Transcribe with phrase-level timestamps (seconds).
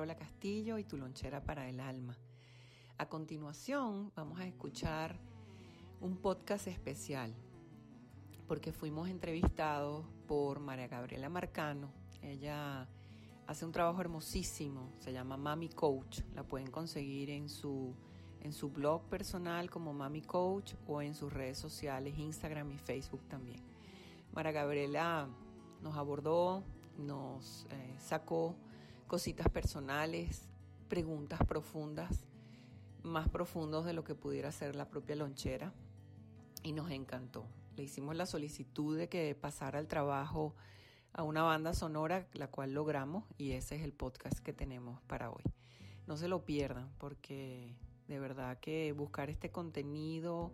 [0.00, 2.16] Carola Castillo y tu lonchera para el alma.
[2.96, 5.14] A continuación vamos a escuchar
[6.00, 7.34] un podcast especial
[8.48, 11.92] porque fuimos entrevistados por María Gabriela Marcano.
[12.22, 12.88] Ella
[13.46, 16.22] hace un trabajo hermosísimo, se llama Mami Coach.
[16.34, 17.94] La pueden conseguir en su,
[18.40, 23.28] en su blog personal como Mami Coach o en sus redes sociales, Instagram y Facebook
[23.28, 23.60] también.
[24.32, 25.28] Mara Gabriela
[25.82, 26.64] nos abordó,
[26.96, 28.56] nos eh, sacó
[29.10, 30.48] cositas personales,
[30.88, 32.28] preguntas profundas,
[33.02, 35.72] más profundos de lo que pudiera ser la propia lonchera
[36.62, 37.44] y nos encantó.
[37.74, 40.54] Le hicimos la solicitud de que pasara el trabajo
[41.12, 45.32] a una banda sonora, la cual logramos y ese es el podcast que tenemos para
[45.32, 45.42] hoy.
[46.06, 47.74] No se lo pierdan porque
[48.06, 50.52] de verdad que buscar este contenido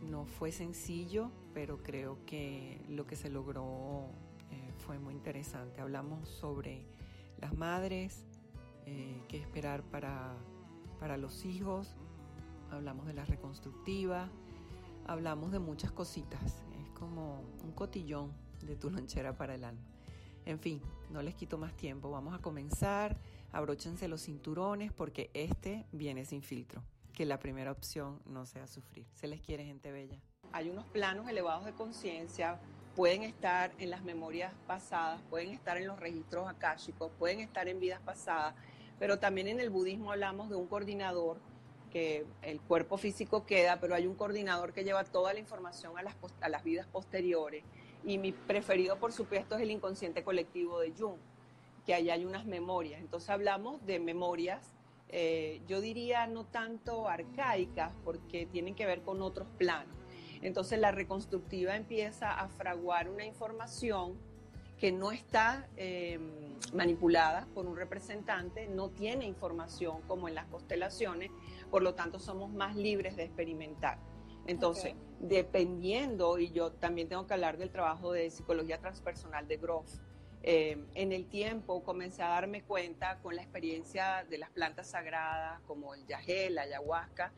[0.00, 4.06] no fue sencillo, pero creo que lo que se logró
[4.50, 5.82] eh, fue muy interesante.
[5.82, 6.86] Hablamos sobre
[7.40, 8.26] las madres,
[8.86, 10.36] eh, qué esperar para,
[10.98, 11.96] para los hijos,
[12.70, 14.28] hablamos de la reconstructiva,
[15.06, 16.64] hablamos de muchas cositas.
[16.80, 19.86] Es como un cotillón de tu lonchera para el alma.
[20.44, 20.80] En fin,
[21.10, 22.10] no les quito más tiempo.
[22.10, 23.18] Vamos a comenzar.
[23.52, 29.06] Abróchense los cinturones porque este viene sin filtro que la primera opción no sea sufrir.
[29.14, 30.18] Se les quiere gente bella.
[30.52, 32.60] Hay unos planos elevados de conciencia,
[32.94, 37.80] pueden estar en las memorias pasadas, pueden estar en los registros akáshicos, pueden estar en
[37.80, 38.54] vidas pasadas,
[38.98, 41.38] pero también en el budismo hablamos de un coordinador
[41.90, 46.02] que el cuerpo físico queda, pero hay un coordinador que lleva toda la información a
[46.02, 47.64] las, a las vidas posteriores.
[48.04, 51.18] Y mi preferido, por supuesto, es el inconsciente colectivo de Jung,
[51.84, 53.00] que ahí hay unas memorias.
[53.00, 54.74] Entonces hablamos de memorias
[55.12, 59.96] eh, yo diría no tanto arcaicas, porque tienen que ver con otros planos.
[60.42, 64.14] Entonces la reconstructiva empieza a fraguar una información
[64.78, 66.18] que no está eh,
[66.72, 71.30] manipulada por un representante, no tiene información como en las constelaciones,
[71.70, 73.98] por lo tanto somos más libres de experimentar.
[74.46, 75.04] Entonces, okay.
[75.20, 79.86] dependiendo, y yo también tengo que hablar del trabajo de psicología transpersonal de Groff,
[80.42, 85.60] eh, en el tiempo comencé a darme cuenta con la experiencia de las plantas sagradas
[85.66, 87.32] como el yagé, la ayahuasca,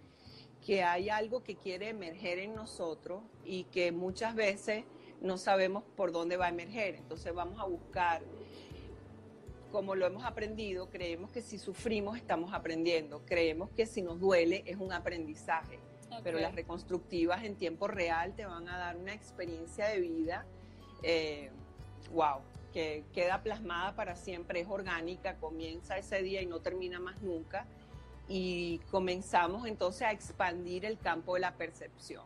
[0.65, 4.85] que hay algo que quiere emerger en nosotros y que muchas veces
[5.21, 6.95] no sabemos por dónde va a emerger.
[6.97, 8.23] Entonces vamos a buscar,
[9.71, 14.63] como lo hemos aprendido, creemos que si sufrimos estamos aprendiendo, creemos que si nos duele
[14.67, 16.21] es un aprendizaje, okay.
[16.23, 20.47] pero las reconstructivas en tiempo real te van a dar una experiencia de vida,
[21.03, 21.51] eh,
[22.13, 22.41] wow,
[22.73, 27.67] que queda plasmada para siempre, es orgánica, comienza ese día y no termina más nunca.
[28.29, 32.25] Y comenzamos entonces a expandir el campo de la percepción.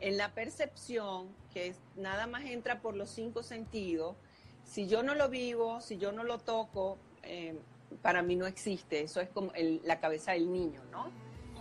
[0.00, 4.16] En la percepción, que nada más entra por los cinco sentidos,
[4.64, 7.58] si yo no lo vivo, si yo no lo toco, eh,
[8.02, 9.00] para mí no existe.
[9.00, 11.10] Eso es como el, la cabeza del niño, ¿no?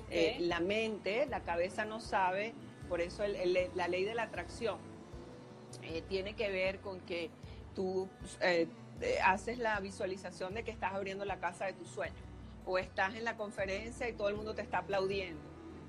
[0.06, 0.20] Okay.
[0.20, 2.54] Eh, la mente, la cabeza no sabe,
[2.88, 4.78] por eso el, el, la ley de la atracción
[5.82, 7.30] eh, tiene que ver con que
[7.76, 8.08] tú
[8.42, 8.68] eh,
[9.24, 12.27] haces la visualización de que estás abriendo la casa de tus sueños
[12.68, 15.42] o estás en la conferencia y todo el mundo te está aplaudiendo,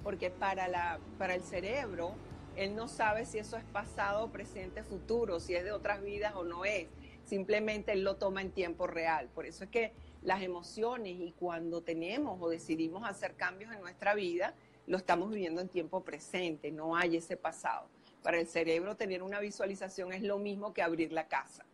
[0.04, 2.14] porque para, la, para el cerebro,
[2.56, 6.44] él no sabe si eso es pasado, presente, futuro, si es de otras vidas o
[6.44, 6.86] no es,
[7.24, 9.28] simplemente él lo toma en tiempo real.
[9.34, 9.92] Por eso es que
[10.22, 14.54] las emociones y cuando tenemos o decidimos hacer cambios en nuestra vida,
[14.86, 17.88] lo estamos viviendo en tiempo presente, no hay ese pasado.
[18.22, 21.64] Para el cerebro tener una visualización es lo mismo que abrir la casa.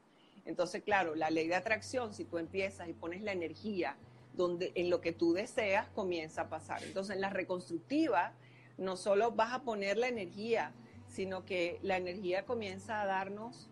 [0.46, 3.96] Entonces, claro, la ley de atracción, si tú empiezas y pones la energía
[4.36, 6.82] donde en lo que tú deseas, comienza a pasar.
[6.82, 8.34] Entonces, en la reconstructiva,
[8.76, 10.72] no solo vas a poner la energía,
[11.06, 13.70] sino que la energía comienza a darnos,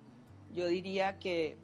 [0.53, 1.56] yo diría que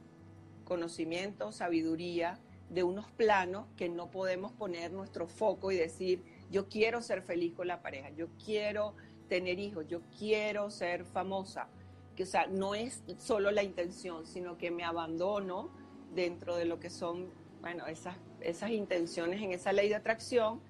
[0.65, 7.01] conocimiento, sabiduría, de unos planos que no podemos poner nuestro foco y decir, yo quiero
[7.01, 8.93] ser feliz con la pareja, yo quiero
[9.27, 11.67] tener hijos, yo quiero ser famosa.
[12.15, 15.69] Que, o sea, no es solo la intención, sino que me abandono
[16.13, 17.29] dentro de lo que son,
[17.61, 20.61] bueno, esas, esas intenciones en esa ley de atracción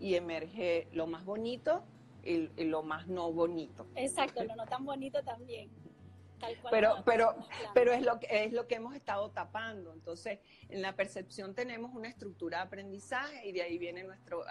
[0.00, 1.84] y emerge lo más bonito
[2.22, 3.86] y, y lo más no bonito.
[3.94, 5.70] Exacto, lo no tan bonito también.
[6.38, 7.36] Tal cual pero pero
[7.74, 10.38] pero es lo que es lo que hemos estado tapando entonces
[10.68, 14.44] en la percepción tenemos una estructura de aprendizaje y de ahí viene nuestro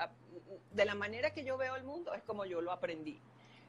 [0.71, 3.21] de la manera que yo veo el mundo es como yo lo aprendí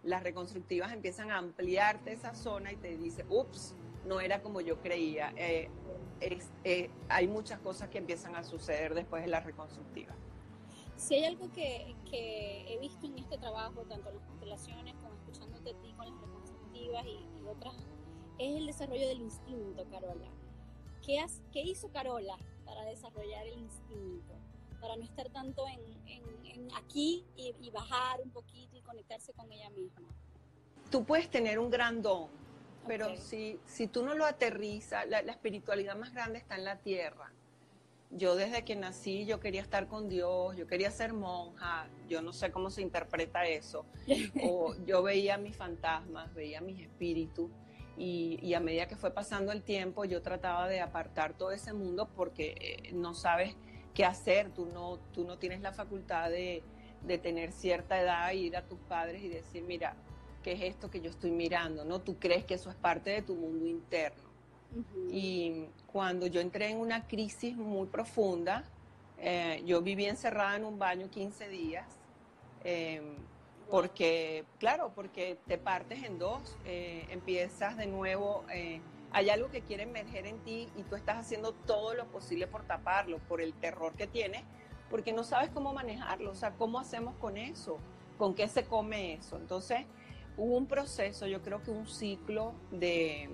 [0.02, 3.76] las reconstructivas empiezan a ampliarte esa zona y te dice ups
[4.06, 5.68] no era como yo creía Eh,
[6.20, 10.14] es- eh, hay muchas cosas que empiezan a suceder después de la reconstructiva
[10.96, 15.14] Si hay algo que, que he visto en este trabajo, tanto en las constelaciones como
[15.14, 17.74] escuchándote a ti con las reconstructivas y, y otras,
[18.38, 20.28] es el desarrollo del instinto, Carola.
[21.04, 24.34] ¿Qué, has- qué hizo Carola para desarrollar el instinto?
[24.80, 29.32] Para no estar tanto en, en- en aquí y, y bajar un poquito y conectarse
[29.34, 30.08] con ella misma.
[30.90, 32.26] tú puedes tener un gran don
[32.86, 36.76] pero si, si tú no lo aterrizas, la, la espiritualidad más grande está en la
[36.78, 37.32] tierra.
[38.10, 42.32] Yo desde que nací, yo quería estar con Dios, yo quería ser monja, yo no
[42.32, 43.84] sé cómo se interpreta eso.
[44.42, 47.50] O yo veía mis fantasmas, veía mis espíritus,
[47.98, 51.72] y, y a medida que fue pasando el tiempo, yo trataba de apartar todo ese
[51.72, 53.56] mundo porque eh, no sabes
[53.92, 56.62] qué hacer, tú no, tú no tienes la facultad de,
[57.02, 59.96] de tener cierta edad ir a tus padres y decir, mira,
[60.48, 61.84] ¿qué es esto que yo estoy mirando?
[61.84, 62.00] ¿No?
[62.00, 64.22] Tú crees que eso es parte de tu mundo interno.
[65.10, 68.64] Y cuando yo entré en una crisis muy profunda,
[69.18, 71.86] eh, yo viví encerrada en un baño 15 días,
[72.64, 73.02] eh,
[73.70, 78.80] porque, claro, porque te partes en dos, eh, empiezas de nuevo, eh,
[79.10, 82.64] hay algo que quiere emerger en ti y tú estás haciendo todo lo posible por
[82.64, 84.44] taparlo, por el terror que tienes,
[84.88, 87.78] porque no sabes cómo manejarlo, o sea, ¿cómo hacemos con eso?
[88.16, 89.36] ¿Con qué se come eso?
[89.36, 89.84] Entonces,
[90.38, 93.28] hubo un proceso, yo creo que un ciclo de,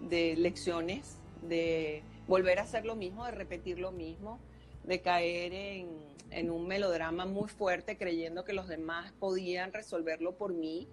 [0.00, 4.40] de lecciones, de volver a hacer lo mismo, de repetir lo mismo,
[4.82, 5.88] de caer en,
[6.30, 10.88] en un melodrama muy fuerte creyendo que los demás podían resolverlo por mí,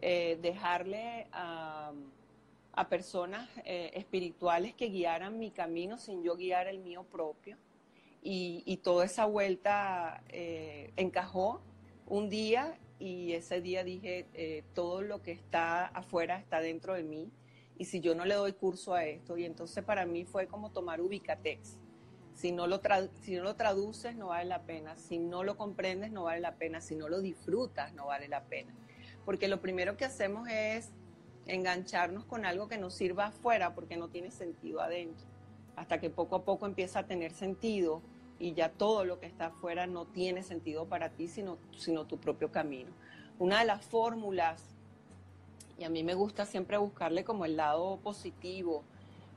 [0.00, 1.92] eh, dejarle a,
[2.72, 7.58] a personas eh, espirituales que guiaran mi camino sin yo guiar el mío propio.
[8.22, 11.60] Y, y toda esa vuelta eh, encajó
[12.06, 17.02] un día y ese día dije, eh, todo lo que está afuera está dentro de
[17.02, 17.30] mí
[17.76, 20.70] y si yo no le doy curso a esto, y entonces para mí fue como
[20.70, 21.76] tomar Ubicatex.
[22.34, 22.80] Si no, lo
[23.22, 26.56] si no lo traduces no vale la pena, si no lo comprendes no vale la
[26.56, 28.74] pena, si no lo disfrutas no vale la pena.
[29.24, 30.90] Porque lo primero que hacemos es
[31.46, 35.26] engancharnos con algo que nos sirva afuera porque no tiene sentido adentro.
[35.76, 38.02] Hasta que poco a poco empieza a tener sentido
[38.44, 42.18] y ya todo lo que está afuera no tiene sentido para ti, sino, sino tu
[42.18, 42.90] propio camino.
[43.38, 44.62] Una de las fórmulas,
[45.78, 48.84] y a mí me gusta siempre buscarle como el lado positivo,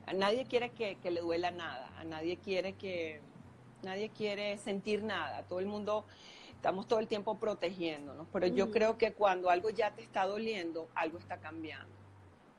[0.04, 3.22] a nadie quiere que, que le duela nada, a nadie quiere que,
[3.82, 6.04] nadie quiere sentir nada, todo el mundo,
[6.50, 8.70] estamos todo el tiempo protegiéndonos, pero yo Mm.
[8.70, 11.94] creo que cuando algo ya te está doliendo, algo está cambiando.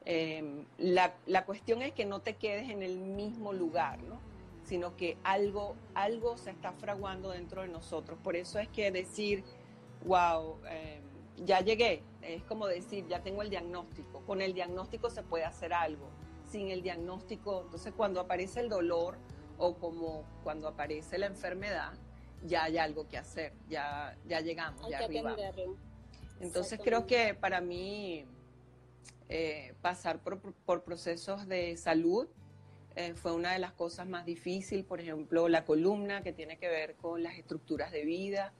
[0.04, 4.29] Eh, la, la cuestión es que no te quedes en el mismo lugar, ¿no?
[4.70, 8.20] Sino que algo, algo se está fraguando dentro de nosotros.
[8.24, 9.44] Por eso es que decir,
[10.06, 11.02] wow, eh,
[11.38, 14.22] ya llegué, es como decir, ya tengo el diagnóstico.
[14.28, 16.08] Con el diagnóstico se puede hacer algo.
[16.46, 19.18] Sin el diagnóstico, entonces cuando aparece el dolor
[19.58, 21.94] o como cuando aparece la enfermedad,
[22.46, 25.78] ya hay algo que hacer, ya, ya llegamos, Hay ya atenderlo.
[26.40, 28.24] Entonces creo que para mí
[29.30, 32.28] eh, pasar por, por procesos de salud
[32.96, 36.68] eh, fue una de las cosas más difíciles, por ejemplo, la columna que tiene que
[36.68, 38.54] ver con las estructuras de vida.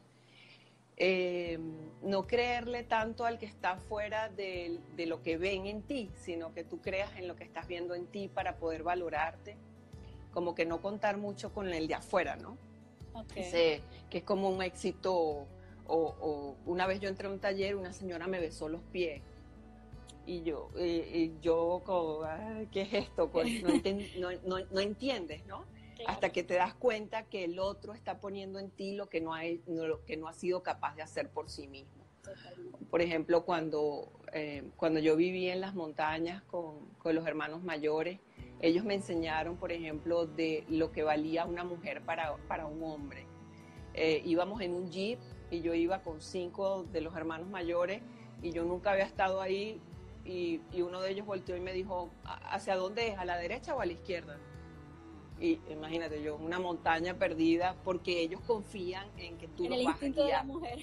[1.02, 1.58] Eh,
[2.04, 6.54] no creerle tanto al que está fuera de, de lo que ven en ti, sino
[6.54, 9.56] que tú creas en lo que estás viendo en ti para poder valorarte,
[10.34, 12.58] como que no contar mucho con el de afuera, ¿no?
[13.14, 13.32] Ok.
[13.36, 15.48] Ese- que es como un éxito.
[15.92, 19.22] O, o una vez yo entré a un taller, una señora me besó los pies.
[20.30, 23.30] Y yo, y, y yo como, "Ay, ¿qué es esto?
[23.32, 25.66] Pues no, enten- no, no- no entiendes, ¿no?
[25.96, 26.12] Claro.
[26.12, 29.34] Hasta que te das cuenta que el otro está poniendo en ti lo que no
[29.34, 32.06] ha, no- lo que no ha sido capaz de hacer por sí mismo.
[32.22, 32.86] Totalmente.
[32.92, 38.20] Por ejemplo, cuando, eh, cuando yo viví en las montañas con, con los hermanos mayores,
[38.62, 43.26] ellos me enseñaron, por ejemplo, de lo que valía una mujer para, para un hombre.
[43.96, 45.18] Eh, íbamos en un jeep
[45.50, 48.02] y yo iba con cinco de los hermanos mayores
[48.44, 49.82] y yo nunca había estado ahí
[50.26, 53.18] y, y uno de ellos volteó y me dijo, "¿A- ¿hacia dónde es?
[53.18, 54.38] ¿A la derecha o a la izquierda?
[55.40, 59.86] Y imagínate yo, una montaña perdida, porque ellos confían en que tú En los el
[59.86, 60.80] vas a de la mujer.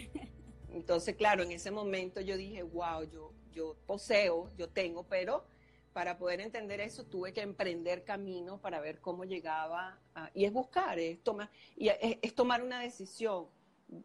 [0.73, 5.45] Entonces, claro, en ese momento yo dije, wow, yo, yo poseo, yo tengo, pero
[5.93, 9.99] para poder entender eso tuve que emprender camino para ver cómo llegaba.
[10.15, 13.47] a- y es buscar, es tomar, y es, es tomar una decisión.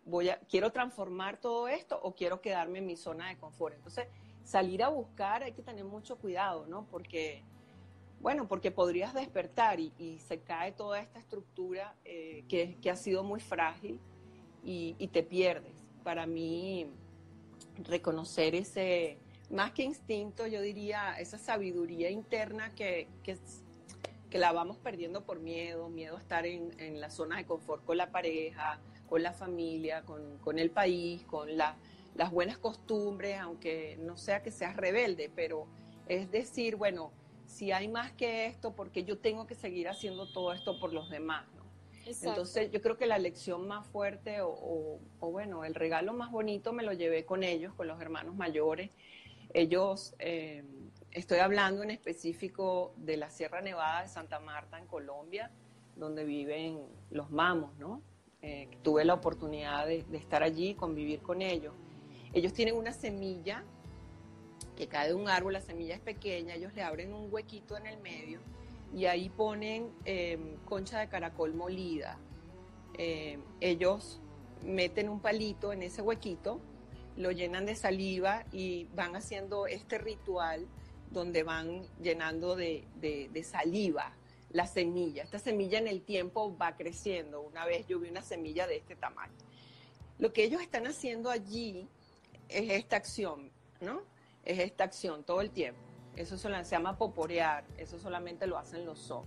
[0.05, 3.75] Voy a, ¿Quiero transformar todo esto o quiero quedarme en mi zona de confort?
[3.75, 4.07] Entonces,
[4.43, 6.85] salir a buscar hay que tener mucho cuidado, ¿no?
[6.89, 7.43] Porque,
[8.19, 13.39] bueno, porque podrías despertar y, se cae toda esta estructura eh, que, ha sido muy
[13.39, 13.99] frágil
[14.63, 15.73] y, te pierdes.
[16.03, 16.87] Para mí,
[17.83, 19.17] reconocer ese,
[19.49, 23.37] más que instinto, yo diría esa sabiduría interna que, que,
[24.37, 27.97] la vamos perdiendo por miedo, miedo a estar en, en la zona de confort con
[27.97, 28.79] la pareja,
[29.09, 31.75] con la familia, con el país, con la-
[32.15, 35.67] las buenas costumbres, aunque no sea que seas rebelde, pero
[36.07, 37.11] es decir, bueno,
[37.45, 41.09] si hay más que esto, porque yo tengo que seguir haciendo todo esto por los
[41.09, 41.61] demás, ¿no?
[42.05, 42.29] Exacto.
[42.29, 46.31] Entonces yo creo que la lección más fuerte o, o- o, bueno, el regalo más
[46.31, 48.89] bonito me lo llevé con ellos, con los hermanos mayores.
[49.53, 50.63] Ellos, eh,
[51.11, 55.51] estoy hablando en específico de la Sierra Nevada de Santa Marta en Colombia,
[55.95, 56.79] donde viven
[57.11, 58.01] los mamos, ¿no?
[58.41, 61.73] Eh, tuve la oportunidad de, de estar allí, convivir con ellos.
[62.33, 63.63] Ellos tienen una semilla
[64.75, 67.87] que cae de un árbol, la semilla es pequeña, ellos le abren un huequito en
[67.87, 68.39] el medio
[68.95, 72.17] y ahí ponen eh, concha de caracol molida.
[72.97, 74.19] Eh, ellos
[74.65, 76.59] meten un palito en ese huequito,
[77.17, 80.65] lo llenan de saliva y van haciendo este ritual
[81.11, 84.13] donde van llenando de, de- de saliva
[84.51, 85.23] la semilla.
[85.23, 87.41] Esta semilla en el tiempo va creciendo.
[87.41, 89.33] Una vez yo vi una semilla de este tamaño.
[90.19, 91.87] Lo que ellos están haciendo allí
[92.51, 94.01] es esta acción, ¿no?
[94.43, 95.81] Es esta acción todo el tiempo.
[96.15, 99.25] Eso se llama poporear, eso solamente lo hacen los son.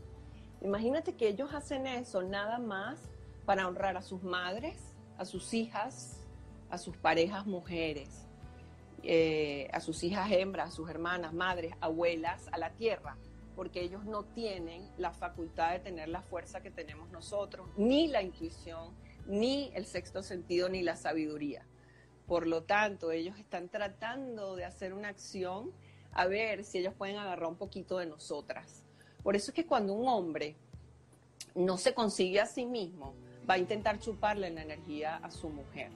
[0.60, 3.00] Imagínate que ellos hacen eso nada más
[3.44, 6.20] para honrar a sus madres, a sus hijas,
[6.70, 8.26] a sus parejas mujeres,
[9.02, 13.16] eh, a sus hijas hembras, a sus hermanas, madres, abuelas, a la tierra,
[13.56, 18.22] porque ellos no tienen la facultad de tener la fuerza que tenemos nosotros, ni la
[18.22, 18.94] intuición,
[19.26, 21.66] ni el sexto sentido, ni la sabiduría.
[22.26, 25.72] Por lo tanto, ellos están tratando de hacer una acción
[26.12, 28.84] a ver si ellos pueden agarrar un poquito de nosotras.
[29.22, 30.56] Por eso es que cuando un hombre
[31.54, 33.14] no se consigue a sí mismo,
[33.48, 35.90] va a intentar chuparle la energía a su mujer.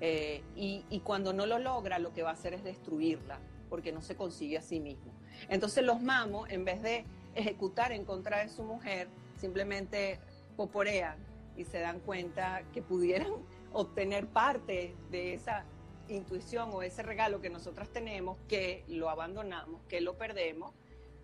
[0.00, 3.38] Eh, y, y cuando no lo logra, lo que va a hacer es destruirla,
[3.68, 5.12] porque no se consigue a sí mismo.
[5.48, 10.18] Entonces los mamos, en vez de ejecutar en contra de su mujer, simplemente
[10.56, 11.16] poporean
[11.56, 13.32] y se dan cuenta que pudieran
[13.72, 15.64] obtener parte de esa
[16.08, 20.72] intuición o ese regalo que nosotras tenemos, que lo abandonamos, que lo perdemos,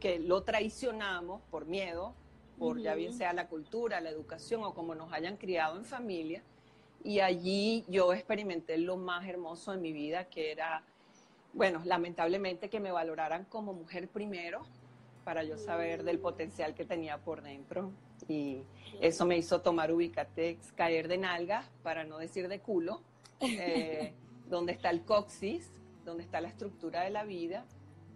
[0.01, 2.15] que lo traicionamos por miedo,
[2.59, 6.43] por ya bien sea la cultura, la educación o como nos hayan criado en familia.
[7.03, 10.83] Y allí yo experimenté lo más hermoso de mi vida, que era,
[11.53, 14.65] bueno, lamentablemente que me valoraran como mujer primero,
[15.25, 17.93] para yo saber del potencial que tenía por dentro.
[18.29, 18.63] Y
[19.01, 23.03] eso me hizo tomar Ubicatex, caer de nalgas, para no decir de culo,
[23.41, 24.15] eh,
[24.49, 25.73] donde está el coxis,
[26.05, 27.67] donde está la estructura de la vida,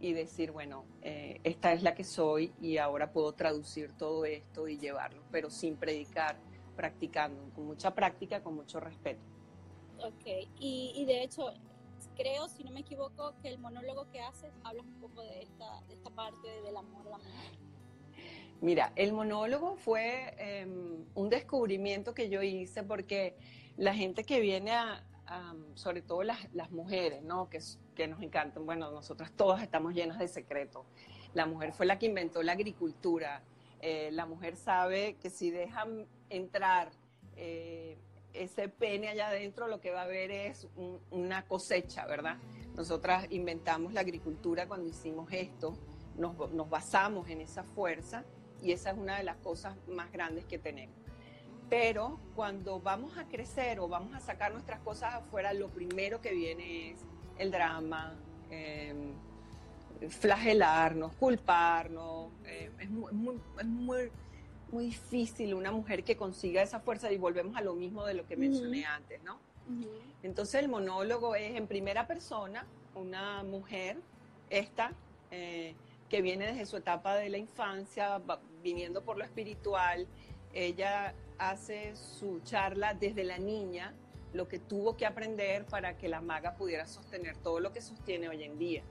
[0.01, 4.69] y decir, bueno, eh, esta es la que soy y ahora puedo traducir todo esto
[4.69, 6.37] y llevarlo, pero sin predicar,
[6.77, 9.21] practicando, con mucha práctica, con mucho respeto.
[9.99, 10.25] Ok,
[10.61, 11.53] y, y de hecho,
[12.19, 16.11] creo, si no me equivoco, que el monólogo que haces hablas un poco de esta,
[16.15, 17.59] parte del amor a la mujer.
[18.61, 20.67] Mira, el monólogo fue eh,
[21.15, 23.37] un descubrimiento que yo hice porque
[23.77, 25.05] la gente que viene a,
[25.75, 27.49] sobre todo las, mujeres, ¿no?
[27.51, 30.87] Que nos encantan, bueno, nosotras todas estamos llenas de secretos.
[31.35, 33.43] La mujer fue la que inventó la agricultura.
[33.81, 36.91] Eh, la mujer sabe que si dejan entrar
[37.37, 37.99] eh,
[38.43, 42.37] ese pene allá adentro, lo que va a haber es un- una cosecha, ¿verdad?
[42.77, 45.77] Nosotras inventamos la agricultura cuando hicimos esto,
[46.17, 48.25] nos, nos basamos en esa fuerza
[48.63, 50.97] y esa es una de las cosas más grandes que tenemos.
[51.71, 56.33] Pero cuando vamos a crecer o vamos a sacar nuestras cosas afuera, lo primero que
[56.33, 57.01] viene es
[57.39, 58.15] el drama,
[58.51, 58.95] eh,
[60.09, 62.31] flagelarnos, culparnos.
[62.45, 64.11] eh, es muy, muy- es muy,
[64.73, 68.27] muy difícil una mujer que consiga esa fuerza y volvemos a lo mismo de lo
[68.27, 69.39] que mencioné antes, ¿no?
[70.23, 73.99] Entonces el monólogo es en primera persona, una mujer,
[74.51, 74.93] esta,
[75.31, 75.75] eh,
[76.09, 80.07] que viene desde su etapa de la infancia, va- viniendo por lo espiritual,
[80.55, 83.93] ella hace su charla desde la niña,
[84.33, 88.29] lo que tuvo que aprender para que la maga pudiera sostener todo lo que sostiene
[88.29, 88.83] hoy en día.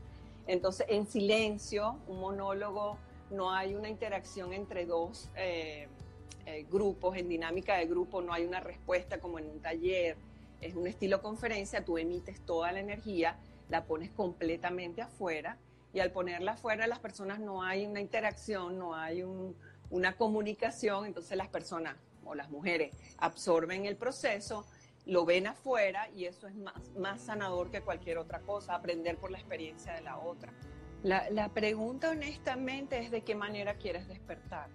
[0.48, 2.98] Entonces, en silencio, un monólogo,
[3.30, 5.88] no hay una interacción entre dos eh,
[6.46, 10.18] eh, grupos, en dinámica de grupo, no hay una respuesta como en un taller,
[10.62, 13.38] es un estilo conferencia, tú emites toda la energía,
[13.70, 15.58] la pones completamente afuera
[15.94, 19.24] y al ponerla afuera las personas no hay una interacción, no hay
[19.90, 24.66] una comunicación, entonces las personas o las mujeres absorben el proceso,
[25.06, 29.32] lo ven afuera y eso es más, más sanador que cualquier otra cosa, aprender por
[29.32, 30.54] la experiencia de la otra.
[31.04, 34.70] La, la pregunta honestamente es de qué manera quieres despertar.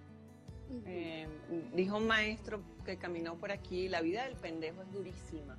[0.87, 1.29] Eh,
[1.75, 5.59] dijo un maestro que caminó por aquí, la vida del pendejo es durísima.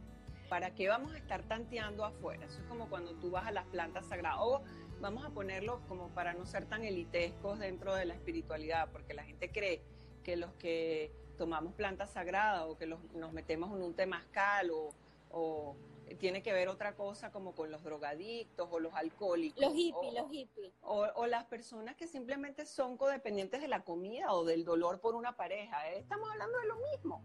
[0.49, 2.45] ¿Para qué vamos a estar tanteando afuera?
[2.45, 4.39] Eso es como cuando tú vas a las plantas sagradas.
[4.41, 4.61] O
[5.01, 9.23] vamos a ponerlo como para no ser tan elitescos dentro de la espiritualidad, porque la
[9.23, 9.81] gente cree
[10.23, 14.89] que los que tomamos plantas sagradas o que nos metemos en un temazcal o,
[15.31, 15.75] o
[16.19, 19.61] tiene que ver otra cosa como con los drogadictos o los alcohólicos.
[19.61, 20.73] Los hippies, los hippies.
[20.81, 25.35] O, las personas que simplemente son codependientes de la comida o del dolor por una
[25.35, 25.89] pareja.
[25.89, 25.99] ¿eh?
[25.99, 27.23] Estamos hablando de lo mismo.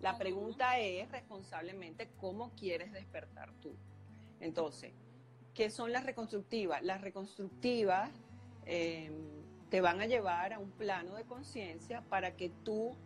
[0.00, 3.76] La pregunta es responsablemente cómo quieres despertar tú.
[4.40, 4.94] Entonces,
[5.54, 6.82] ¿qué son las reconstructivas?
[6.82, 8.10] Las reconstructivas
[8.64, 9.12] em,
[9.68, 12.96] te van a llevar a un plano de conciencia para que tú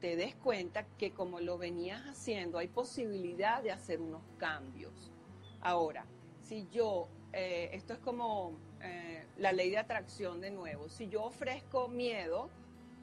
[0.00, 5.12] te des cuenta que como lo venías haciendo, hay posibilidad de hacer unos cambios.
[5.60, 6.06] Ahora,
[6.42, 8.52] si yo, eh, esto es como
[8.82, 12.48] eh, la ley de atracción de nuevo, si yo ofrezco miedo,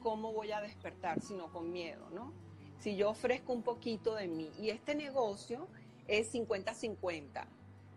[0.02, 2.32] ¿cómo voy a despertar si no con miedo, no?
[2.80, 5.68] Si yo ofrezco un poquito de mí y este negocio
[6.06, 7.44] es 50-50,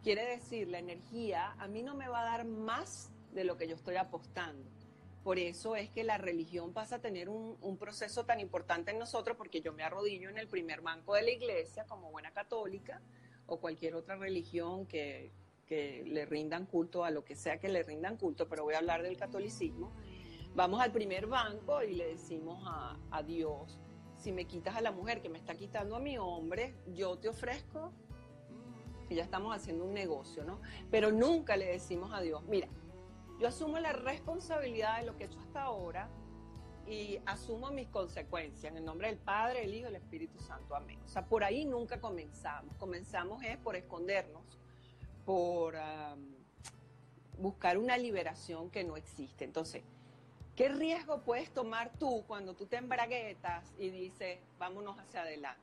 [0.04, 3.68] quiere decir, la energía a mí no me va a dar más de lo que
[3.68, 4.81] yo estoy apostando
[5.24, 9.38] por eso es que la religión pasa a tener un, proceso tan importante en nosotros,
[9.38, 13.02] porque yo me arrodillo en el primer banco de la iglesia como buena católica
[13.46, 15.32] o cualquier otra religión que,
[15.70, 19.04] le rindan culto a lo que sea que le rindan culto, pero voy a hablar
[19.04, 19.94] del catolicismo.
[20.54, 23.80] Vamos al primer banco y le decimos a, a Dios,
[24.18, 27.30] si me quitas a la mujer que me está quitando a mi hombre, yo te
[27.30, 27.94] ofrezco,
[29.12, 30.62] y ya estamos haciendo un negocio, ¿no?
[30.90, 32.68] Pero nunca le decimos a Dios, mira,
[33.42, 36.08] yo asumo la responsabilidad de lo que he hecho hasta ahora
[36.86, 40.76] y asumo mis consecuencias en el nombre del Padre, el Hijo y el Espíritu Santo.
[40.76, 41.00] Amén.
[41.04, 42.76] O sea, por ahí nunca comenzamos.
[42.78, 44.44] Comenzamos es por escondernos,
[45.26, 45.76] por
[47.40, 49.44] buscar una liberación que no existe.
[49.44, 49.82] Entonces,
[50.56, 55.62] ¿qué riesgo puedes tomar tú cuando tú te embraguetas y dices, vámonos hacia adelante?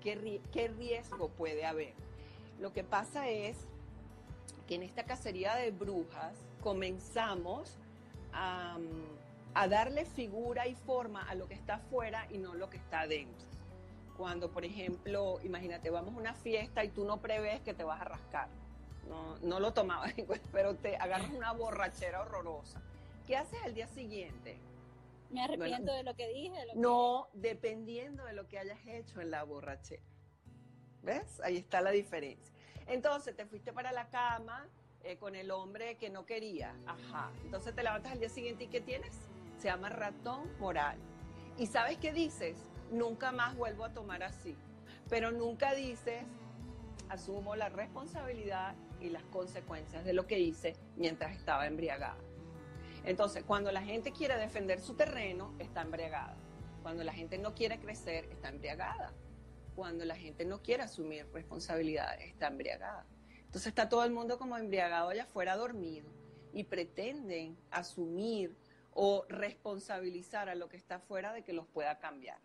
[0.00, 1.94] ¿Qué, qué riesgo puede haber?
[2.58, 3.68] Lo que pasa es
[4.70, 7.76] que en esta cacería de brujas, comenzamos
[8.32, 8.78] a,
[9.68, 13.48] darle figura y forma a lo que está afuera y no lo que está adentro.
[14.16, 18.00] Cuando, por ejemplo, imagínate, vamos a una fiesta y tú no prevés que te vas
[18.00, 18.48] a rascar.
[19.08, 20.14] No, no lo tomabas
[20.52, 22.80] pero te agarras una borrachera horrorosa.
[23.26, 24.56] ¿Qué haces al día siguiente?
[25.30, 26.54] Me arrepiento de lo que dije.
[26.76, 30.04] no, dependiendo de lo que hayas hecho en la borrachera.
[31.02, 31.40] ¿Ves?
[31.40, 32.54] Ahí está la diferencia.
[32.90, 34.68] Entonces te fuiste para la cama,
[35.04, 36.74] eh, con el hombre que no quería.
[36.86, 37.30] Ajá.
[37.44, 39.16] Entonces te levantas al día siguiente y ¿qué tienes?
[39.58, 40.98] Se llama ratón moral.
[41.56, 42.56] ¿Y sabes qué dices?
[42.90, 44.56] Nunca más vuelvo a tomar así.
[45.08, 46.24] Pero nunca dices,
[47.08, 52.18] asumo la responsabilidad y las consecuencias de lo que hice mientras estaba embriagada.
[53.04, 56.34] Entonces, cuando la gente quiere defender su terreno, está embriagada.
[56.82, 59.12] Cuando la gente no quiere crecer, está embriagada.
[59.80, 63.06] Cuando la gente no quiere asumir responsabilidades, está embriagada.
[63.46, 66.12] Entonces está todo el mundo como embriagado allá afuera dormido
[66.52, 68.54] y pretenden asumir
[68.92, 72.36] o responsabilizar a lo que está afuera de que los pueda cambiar.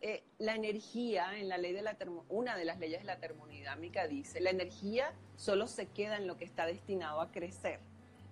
[0.00, 1.96] Eh, la energía en la ley de la
[2.28, 6.36] una de las leyes de la termodinámica dice, la energía solo se queda en lo
[6.36, 7.80] que está destinado a crecer.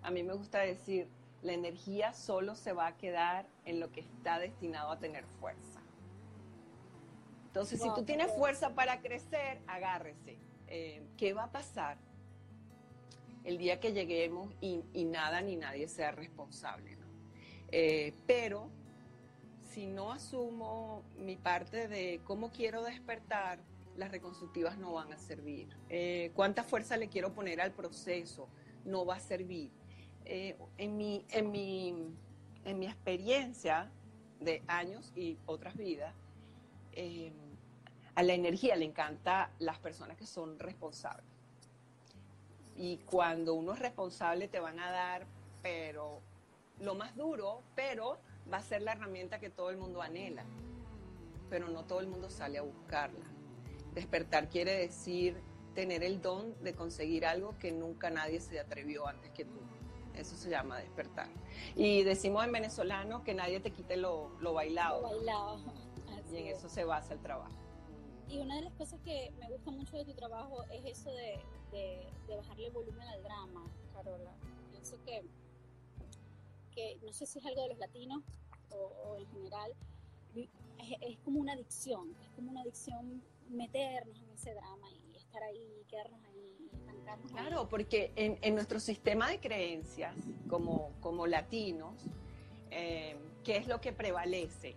[0.03, 1.09] A mí me gusta decir,
[1.42, 5.76] la energía solo se va a quedar en lo que está destinado a tener fuerza.
[7.57, 10.37] Entonces, si tú tienes fuerza para crecer, agárrese.
[10.66, 11.97] Eh, qué va a pasar
[13.45, 16.99] el día que lleguemos y, nada ni nadie sea responsable.
[17.73, 18.69] Eh, pero
[19.73, 23.59] si no asumo mi parte de cómo quiero despertar,
[23.97, 25.75] las reconstructivas no van a servir.
[25.88, 28.51] Eh, ¿Cuánta fuerza le quiero poner al proceso?
[28.85, 29.71] No va a servir.
[30.27, 31.95] en, mi, en, mi,
[32.66, 33.90] en mi experiencia
[34.40, 36.14] de años y otras vidas,
[38.16, 41.31] a la energía le encanta las personas que son responsables.
[42.74, 45.26] Y cuando uno es responsable te van a dar,
[45.62, 46.20] pero
[46.81, 48.18] lo más duro, pero
[48.50, 50.44] va a ser la herramienta que todo el mundo anhela.
[51.50, 53.26] Pero no todo el mundo sale a buscarla.
[53.94, 55.37] Despertar quiere decir
[55.74, 59.61] tener el don de conseguir algo que nunca nadie se atrevió antes que tú.
[60.14, 61.29] Eso se llama despertar.
[61.74, 65.02] Y decimos en venezolano que nadie te quite lo, lo bailado.
[65.02, 65.61] Lo bailado.
[66.33, 67.65] y en eso se basa el trabajo.
[68.29, 71.39] Y una de las cosas que me gusta mucho de tu trabajo es eso de,
[71.73, 74.33] de, bajarle volumen al drama, Carola.
[74.71, 75.23] Pienso que,
[76.75, 78.23] que no sé si es algo de los latinos
[78.71, 79.73] o, en general,
[80.35, 85.85] es, como una adicción, es como una adicción meternos en ese drama y estar ahí,
[85.89, 90.15] quedarnos ahí, estancarnos Claro, porque en, en, nuestro sistema de creencias,
[90.49, 91.95] como, como latinos,
[92.71, 94.77] eh, ¿qué es lo que prevalece?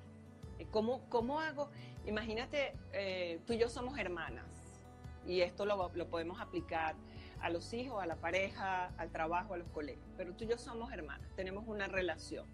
[0.72, 1.70] ¿Cómo, cómo hago?
[2.10, 4.48] Imagínate, eh, tú y yo somos hermanas
[5.28, 6.96] y esto lo, lo, podemos aplicar
[7.40, 10.58] a los hijos, a la pareja, al trabajo, a los colegios, pero tú y yo
[10.58, 12.48] somos hermanas, tenemos una relación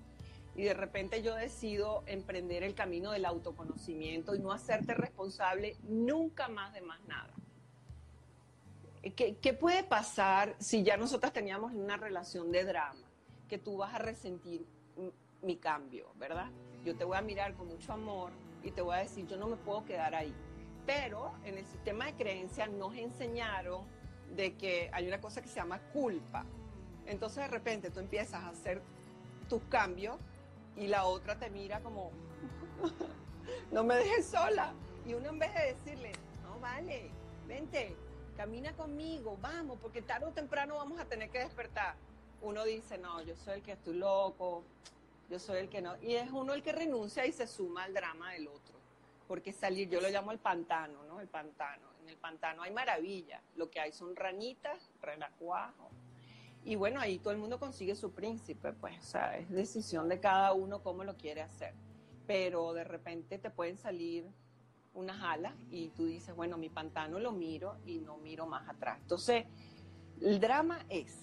[0.58, 6.50] y de repente yo decido emprender el camino del autoconocimiento y no hacerte responsable nunca
[6.50, 7.34] más de más nada.
[9.16, 13.08] ¿Qué, ¿Qué, puede pasar si ya nosotras teníamos una relación de drama?
[13.48, 14.66] Que tú vas a resentir
[15.42, 16.50] mi cambio, ¿verdad?
[16.84, 18.32] Yo te voy a mirar con mucho amor
[18.66, 20.34] y te voy a decir, yo no me puedo quedar ahí.
[20.86, 23.84] Pero en el sistema de creencias nos enseñaron
[24.36, 26.44] de que hay una cosa que se llama culpa.
[27.06, 28.82] Entonces de repente tú empiezas a hacer
[29.48, 30.18] tus cambios
[30.76, 32.12] y la otra te mira como,
[33.72, 34.74] no me dejes sola.
[35.06, 36.12] Y uno en vez de decirle,
[36.44, 37.12] no vale,
[37.48, 37.96] vente,
[38.36, 41.96] camina conmigo, vamos, porque tarde o temprano vamos a tener que despertar.
[42.42, 44.64] Uno dice, no, yo soy el que estoy loco,
[45.30, 45.96] yo soy el que no.
[46.02, 48.76] Y es uno el que renuncia y se suma al drama del otro.
[49.28, 51.20] Porque salir, yo lo llamo el pantano, ¿no?
[51.20, 51.88] El pantano.
[52.04, 53.42] En el pantano hay maravilla.
[53.56, 55.92] Lo que hay son ranitas, renacuajos.
[56.64, 60.20] Y bueno, ahí todo el mundo consigue su príncipe, pues, o sea, es decisión de
[60.20, 61.76] cada uno cómo lo quiere hacer.
[62.26, 64.26] Pero de repente te pueden salir
[64.96, 68.98] unas alas y tú dices, bueno, mi pantano lo miro y no miro más atrás.
[69.00, 69.46] Entonces,
[70.22, 71.16] el drama es,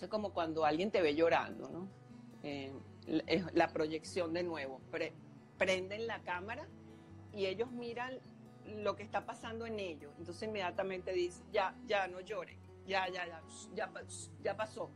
[0.00, 1.88] es como cuando alguien te ve llorando, ¿no?
[2.48, 2.72] Eh,
[3.54, 4.80] la proyección de nuevo.
[5.56, 6.68] prenden la cámara
[7.32, 8.18] y ellos miran
[8.64, 10.12] lo que está pasando en ellos.
[10.18, 13.42] Entonces inmediatamente dicen, ya, ya, no lloren, ya, ya, ya,
[13.74, 13.90] ya,
[14.42, 14.90] ya pasó.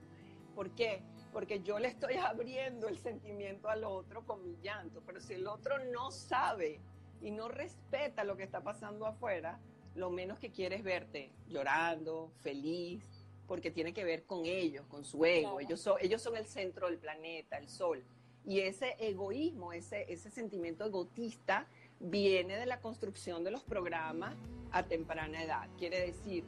[0.54, 1.02] ¿Por qué?
[1.32, 5.46] Porque yo le estoy abriendo el sentimiento al otro con mi llanto, pero si el
[5.46, 6.80] otro no sabe
[7.22, 9.58] y no respeta lo que está pasando afuera,
[9.94, 13.04] lo menos que quiere es verte llorando, feliz,
[13.46, 15.60] porque tiene que ver con ellos, con su ego.
[15.60, 18.04] Ellos, son, ellos son el centro del planeta, el sol.
[18.44, 21.66] Y ese egoísmo, ese, ese sentimiento egotista,
[22.00, 24.34] viene de la construcción de los programas
[24.72, 25.68] a temprana edad.
[25.78, 26.44] Quiere decir,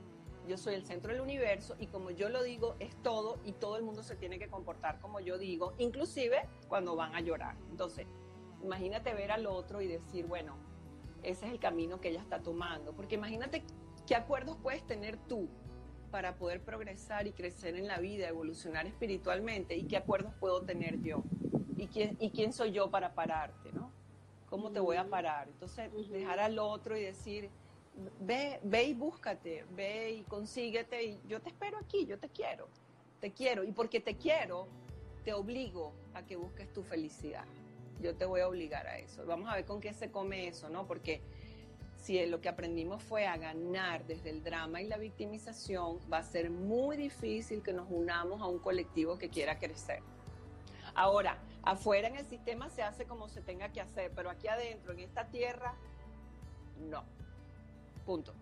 [0.49, 3.77] yo soy el centro del universo y como yo lo digo, es todo y todo
[3.77, 7.57] el mundo se tiene que comportar como yo digo, inclusive cuando van a llorar.
[7.71, 8.07] Entonces,
[8.63, 10.57] imagínate ver al otro y decir, bueno,
[11.23, 12.93] ese es el camino que ella está tomando.
[12.93, 13.63] Porque imagínate
[14.07, 15.49] qué acuerdos puedes tener tú
[16.15, 21.03] para poder progresar y crecer en la vida, evolucionar espiritualmente y qué acuerdos puedo tener
[21.03, 21.25] yo
[21.77, 23.91] y quién, y quién soy yo para pararte, ¿no?
[24.49, 25.49] ¿Cómo te voy a parar?
[25.49, 27.51] Entonces, dejar al otro y decir,
[28.21, 32.69] ve, ve y búscate, ve y consíguete y yo te espero aquí, yo te quiero,
[33.19, 34.69] te quiero y porque te quiero,
[35.25, 37.47] te obligo a que busques tu felicidad.
[38.01, 39.27] Yo te voy a obligar a eso.
[39.27, 40.87] Vamos a ver con qué se come eso, ¿no?
[40.87, 41.23] Porque
[42.05, 46.23] si lo que aprendimos fue a ganar desde el drama y la victimización, va a
[46.23, 50.03] ser muy difícil que nos unamos a un colectivo que quiera crecer.
[50.95, 54.93] Ahora, afuera en el sistema se hace como se tenga que hacer, pero aquí adentro,
[54.93, 55.75] en esta tierra,
[56.79, 57.05] no.
[58.05, 58.35] Punto.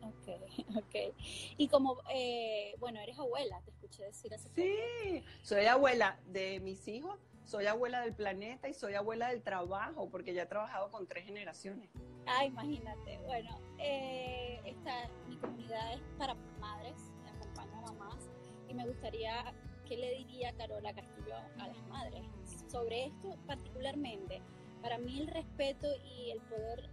[0.00, 0.28] Ok,
[0.76, 1.14] ok.
[1.58, 6.88] Y como, eh, bueno, eres abuela, te escuché decir hace Sí, soy abuela de mis
[6.88, 11.06] hijos, soy abuela del planeta y soy abuela del trabajo, porque ya he trabajado con
[11.06, 11.88] tres generaciones.
[12.26, 13.18] Ah, imagínate.
[13.24, 18.28] Bueno, eh, esta, mi comunidad es para madres, acompaño a mamás,
[18.68, 19.54] y me gustaría,
[19.86, 22.24] ¿qué le diría Carola Castillo a las madres
[22.66, 24.42] sobre esto particularmente?
[24.82, 26.90] Para mí el respeto y el poder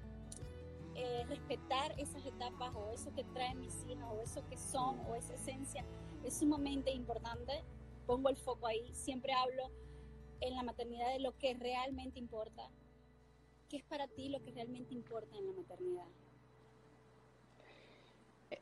[0.95, 5.15] eh, respetar esas etapas o eso que traen mis hijas o eso que son o
[5.15, 5.83] esa esencia
[6.23, 7.63] es sumamente importante.
[8.05, 9.71] Pongo el foco ahí, siempre hablo
[10.47, 12.69] en la maternidad de lo que realmente importa,
[13.73, 16.05] ¿Qué es para ti lo que realmente importa en la maternidad?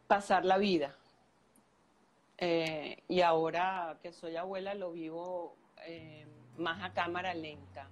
[0.08, 0.96] Pasar la vida.
[2.38, 7.90] Eh, y ahora que soy abuela lo vivo eh, más a cámara lenta.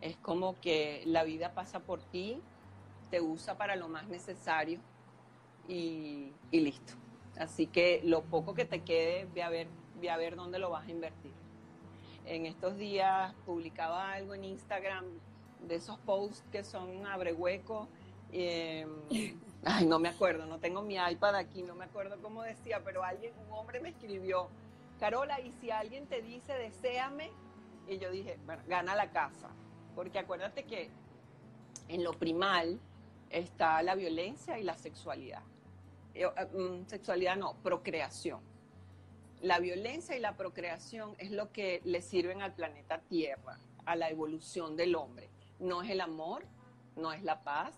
[0.00, 2.40] Es como que la vida pasa por ti,
[3.10, 4.80] te usa para lo más necesario
[5.68, 6.94] y, listo.
[7.36, 9.68] Así que lo poco que te quede, ve a ver,
[10.00, 11.32] ve a ver dónde lo vas a invertir.
[12.24, 15.04] En estos días publicaba algo en Instagram
[15.66, 17.88] de esos posts que son abrehueco.
[18.32, 18.86] Eh,
[19.64, 23.02] ay, no me acuerdo, no tengo mi iPad aquí, no me acuerdo cómo decía, pero
[23.04, 24.48] alguien, un hombre me escribió,
[24.98, 27.30] Carola, y si alguien te dice, deséame,
[27.88, 29.48] y yo dije, bueno, gana la casa,
[29.94, 30.90] porque acuérdate que
[31.88, 32.78] en lo primal
[33.30, 35.42] está la violencia y la sexualidad.
[36.14, 38.40] Eh, mm, sexualidad no, procreación.
[39.42, 44.08] La violencia y la procreación es lo que le sirven al planeta Tierra, a la
[44.08, 45.30] evolución del hombre.
[45.58, 46.46] No es el amor,
[46.94, 47.74] no es la paz,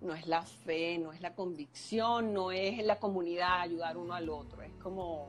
[0.00, 4.30] no es la fe, no es la convicción, no es la comunidad ayudar uno al
[4.30, 4.62] otro.
[4.62, 5.28] Es como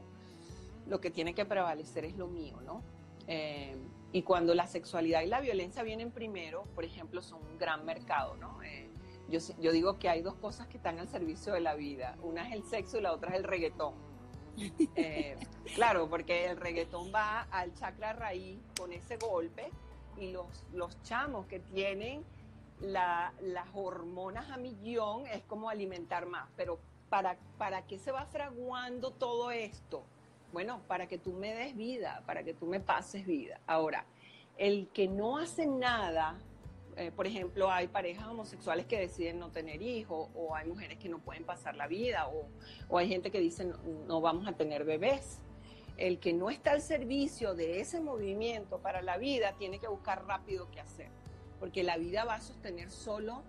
[0.88, 2.82] lo que tiene que prevalecer es lo mío, ¿no?
[3.28, 3.76] Eh,
[4.14, 8.38] y cuando la sexualidad y la violencia vienen primero, por ejemplo, son un gran mercado,
[8.38, 8.64] ¿no?
[8.64, 8.88] Eh,
[9.30, 12.16] yo, yo digo que hay dos cosas que están al servicio de la vida.
[12.24, 14.13] Una es el sexo y la otra es el reggaetón.
[14.96, 15.36] Eh,
[15.76, 19.72] claro, porque el reggaetón va al chakra raíz con ese golpe
[20.18, 22.24] y los, los chamos que tienen
[22.80, 26.50] la, las hormonas a millón es como alimentar más.
[26.56, 30.04] Pero ¿para, ¿para qué se va fraguando todo esto?
[30.52, 33.60] Bueno, para que tú me des vida, para que tú me pases vida.
[33.66, 34.06] Ahora,
[34.58, 36.38] el que no hace nada
[36.98, 41.10] eh, por ejemplo, hay parejas homosexuales que deciden no tener hijos, o hay mujeres que
[41.10, 42.30] no pueden pasar la vida,
[42.90, 43.72] o, hay gente que dice
[44.08, 45.40] no, vamos a tener bebés.
[45.98, 50.26] El que no está al servicio de ese movimiento para la vida tiene que buscar
[50.26, 51.10] rápido qué hacer,
[51.60, 53.44] porque la vida va a sostener solo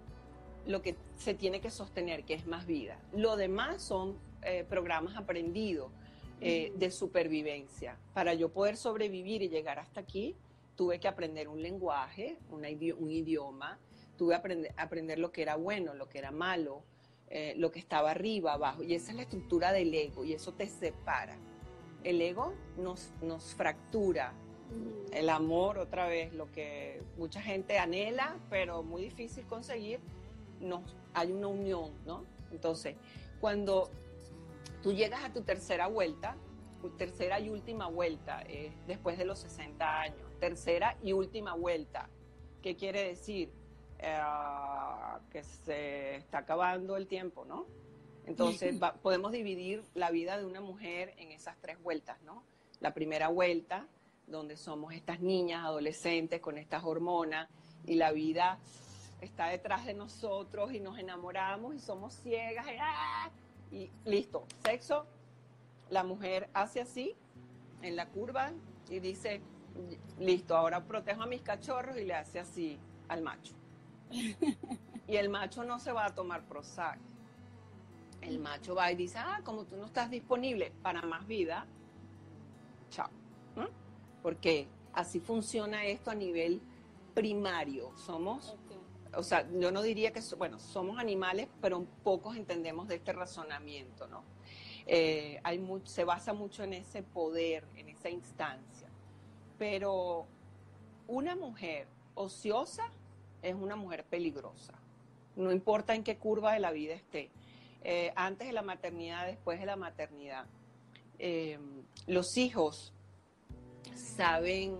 [0.66, 2.98] lo que se tiene que sostener, que es más vida.
[3.12, 5.90] Lo demás son eh, programas aprendidos
[6.40, 7.98] eh, de supervivencia.
[8.12, 10.36] Para yo poder sobrevivir y llegar hasta aquí,
[10.76, 12.64] tuve que aprender un lenguaje, un
[13.10, 13.78] idioma,
[14.16, 16.82] tuve que aprender, aprender lo que era bueno, lo que era malo,
[17.28, 18.82] eh, lo que estaba arriba, abajo.
[18.82, 21.36] Y esa es la estructura del ego y eso te separa.
[22.02, 24.34] El ego nos, nos fractura.
[25.12, 30.00] El amor, otra vez, lo que mucha gente anhela, pero muy difícil conseguir,
[30.60, 30.82] nos,
[31.12, 32.24] hay una unión, ¿no?
[32.50, 32.96] Entonces,
[33.40, 33.90] cuando
[34.82, 36.36] tú llegas a tu tercera vuelta,
[36.80, 42.10] tu tercera y última vuelta, eh, después de los 60 años, tercera y última vuelta.
[42.60, 43.50] ¿Qué quiere decir?
[43.98, 44.18] Eh,
[45.30, 47.64] que se está acabando el tiempo, ¿no?
[48.26, 52.42] Entonces podemos dividir la vida de una mujer en esas tres vueltas, ¿no?
[52.80, 53.86] La primera vuelta,
[54.26, 57.48] donde somos estas niñas, adolescentes con estas hormonas
[57.86, 58.58] y la vida
[59.22, 63.30] está detrás de nosotros y nos enamoramos y somos ciegas y, ¡ah!
[63.72, 65.06] y listo, sexo,
[65.88, 67.14] la mujer hace así
[67.80, 68.52] en la curva
[68.90, 69.40] y dice,
[70.18, 73.54] listo, ahora protejo a mis cachorros y le hace así al macho.
[75.06, 76.98] Y el macho no se va a tomar Prozac.
[78.22, 81.66] El macho va y dice, ah, como tú no estás disponible para más vida,
[82.88, 83.10] chao.
[84.22, 86.62] Porque así funciona esto a nivel
[87.12, 87.92] primario.
[87.98, 88.56] Somos,
[89.14, 94.06] o sea, yo no diría que, bueno, somos animales, pero pocos entendemos de este razonamiento,
[94.08, 94.22] ¿no?
[94.86, 98.83] Eh, hay se basa mucho en ese poder, en esa instancia.
[99.66, 100.26] Pero
[101.08, 102.82] una mujer ociosa
[103.40, 104.74] es una mujer peligrosa.
[105.36, 107.30] No importa en qué curva de la vida esté.
[107.82, 110.44] Eh, antes de la maternidad, después de la maternidad.
[111.18, 111.58] Eh,
[112.06, 112.92] los hijos
[113.94, 114.76] saben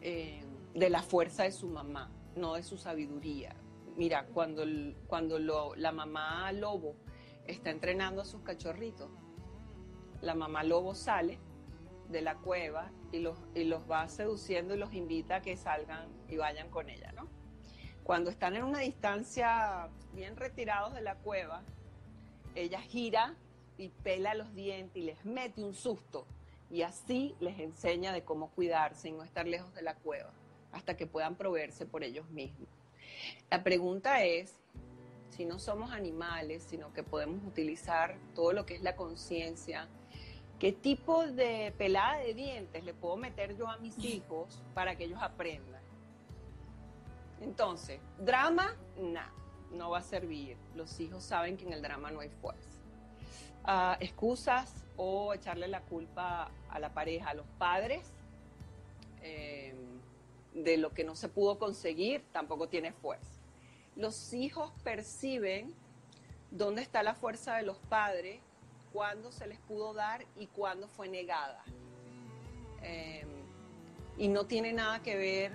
[0.00, 3.56] eh, de la fuerza de su mamá, no de su sabiduría.
[3.96, 4.62] Mira, cuando,
[5.08, 5.40] cuando
[5.74, 6.94] la mamá lobo
[7.48, 9.10] está entrenando a sus cachorritos,
[10.22, 11.40] la mamá lobo sale
[12.08, 16.08] de la cueva y los, y los va seduciendo y los invita a que salgan
[16.28, 17.28] y vayan con ella, ¿no?
[18.02, 21.62] Cuando están en una distancia bien retirados de la cueva,
[22.54, 23.34] ella gira
[23.76, 26.26] y pela los dientes y les mete un susto
[26.70, 30.32] y así les enseña de cómo cuidarse y no estar lejos de la cueva
[30.72, 32.68] hasta que puedan proveerse por ellos mismos.
[33.50, 34.54] La pregunta es,
[35.30, 39.88] si no somos animales, sino que podemos utilizar todo lo que es la conciencia,
[40.58, 45.04] ¿Qué tipo de pelada de dientes le puedo meter yo a mis hijos para que
[45.04, 45.80] ellos aprendan?
[47.40, 49.32] Entonces, drama, nada,
[49.72, 50.56] no va a servir.
[50.74, 52.76] Los hijos saben que en el drama no hay fuerza.
[53.62, 58.10] Ah, excusas o echarle la culpa a la pareja, a los padres,
[59.22, 59.74] eh,
[60.54, 63.38] de lo que no se pudo conseguir, tampoco tiene fuerza.
[63.94, 65.72] Los hijos perciben
[66.50, 68.40] dónde está la fuerza de los padres
[68.92, 71.64] cuándo se les pudo dar y cuándo fue negada.
[72.82, 73.28] Em,
[74.16, 75.52] y no tiene nada que ver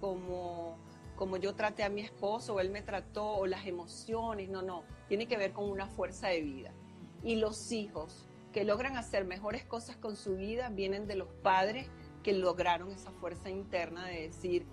[0.00, 0.76] como,
[1.16, 4.84] como yo traté a mi esposo o él me trató o las emociones, no, no,
[5.08, 6.72] tiene que ver con una fuerza de vida.
[7.22, 11.88] Y los hijos que logran hacer mejores cosas con su vida vienen de los padres
[12.22, 14.66] que lograron esa fuerza interna de decir,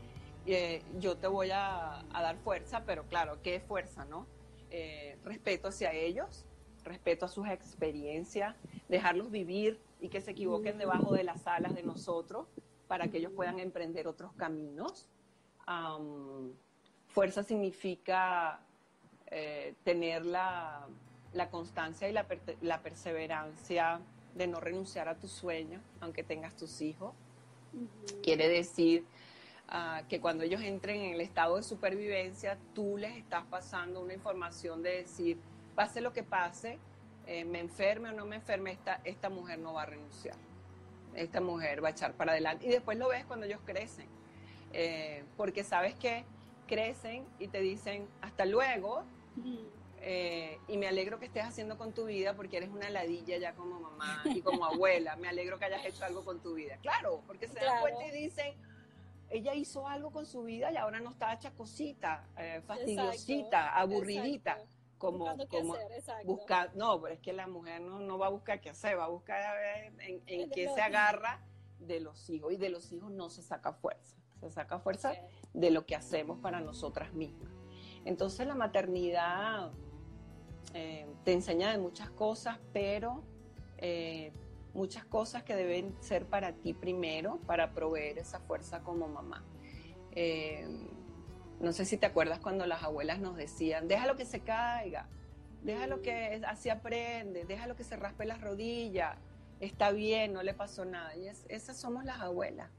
[0.45, 4.27] eh, yo te voy a, dar fuerza, pero claro, ¿qué fuerza, no?
[4.71, 6.45] Eh, respeto hacia ellos,
[6.83, 8.55] respeto a sus experiencias,
[8.89, 12.47] dejarlos vivir y que se equivoquen debajo de las alas de nosotros
[12.87, 15.07] para que ellos puedan emprender otros caminos.
[17.07, 18.59] fuerza significa
[19.31, 20.87] eh, tener la,
[21.49, 23.99] constancia y la, perseverancia
[24.35, 27.15] de no renunciar a tu sueño, aunque tengas tus hijos.
[28.21, 29.05] Quiere decir
[29.69, 34.13] ah, que cuando ellos entren en el estado de supervivencia, tú les estás pasando una
[34.13, 35.39] información de decir,
[35.73, 36.79] pase lo que pase,
[37.25, 40.35] eh, me enferme o no me enferme, esta, esta mujer no va a renunciar.
[41.15, 42.65] Esta mujer va a echar para adelante.
[42.65, 44.07] Y después lo ves cuando ellos crecen.
[44.73, 46.25] Eh, porque sabes que
[46.67, 49.03] crecen y te dicen hasta luego.
[50.01, 53.53] Eh, y me alegro que estés haciendo con tu vida porque eres una ladilla ya
[53.53, 55.15] como mamá y como abuela.
[55.15, 56.77] Me alegro que hayas hecho algo con tu vida.
[56.81, 58.53] Claro, porque se dan cuenta y dicen,
[59.29, 62.27] ella hizo algo con su vida y ahora no está chacosita,
[62.65, 64.57] fastidiosita, aburridita
[65.03, 65.75] como, como
[66.25, 69.05] buscar, no, pero es que la mujer no, no va a buscar qué hacer, va
[69.05, 69.41] a buscar
[69.99, 71.41] en, en qué se agarra
[71.79, 75.13] de los hijos y de los hijos no se saca fuerza, se saca fuerza
[75.53, 77.51] de lo que hacemos para nosotras mismas.
[78.05, 79.71] Entonces la maternidad
[80.73, 83.23] eh, te enseña de muchas cosas, pero
[83.77, 84.31] eh,
[84.73, 89.43] muchas cosas que deben ser para ti primero, para proveer esa fuerza como mamá.
[90.11, 90.67] Eh,
[91.63, 95.07] no sé si te acuerdas cuando las abuelas nos decían, déjalo que se caiga,
[95.63, 99.17] déjalo que así aprende, déjalo que se raspe las rodillas,
[99.61, 101.15] está bien, no le pasó nada.
[101.15, 102.69] Y esas somos las abuelas.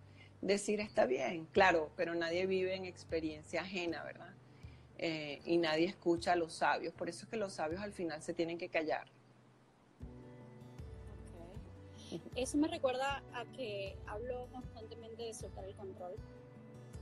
[0.42, 4.34] Decir está bien, claro, pero nadie vive en experiencia ajena, ¿verdad?
[4.98, 6.92] Eh, y nadie escucha a los sabios.
[6.92, 9.06] Por eso es que los sabios al final se tienen que callar.
[12.36, 16.14] Eso me recuerda a que hablo constantemente de soltar el control.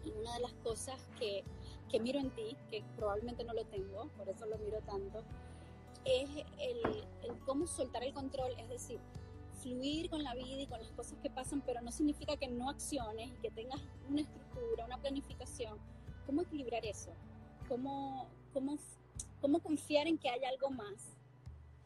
[0.04, 1.44] Y una de las cosas que
[1.92, 5.22] que miro en ti, que probablemente no lo tengo, por eso lo miro tanto,
[6.06, 6.28] es
[6.58, 8.98] el, cómo soltar el control, es decir,
[9.62, 12.70] fluir con la vida y con las cosas que pasan, pero no significa que no
[12.70, 15.78] acciones y que tengas una estructura, una planificación.
[16.24, 17.12] ¿Cómo equilibrar eso?
[17.68, 18.78] ¿Cómo, cómo,
[19.42, 21.18] cómo confiar en que hay algo más?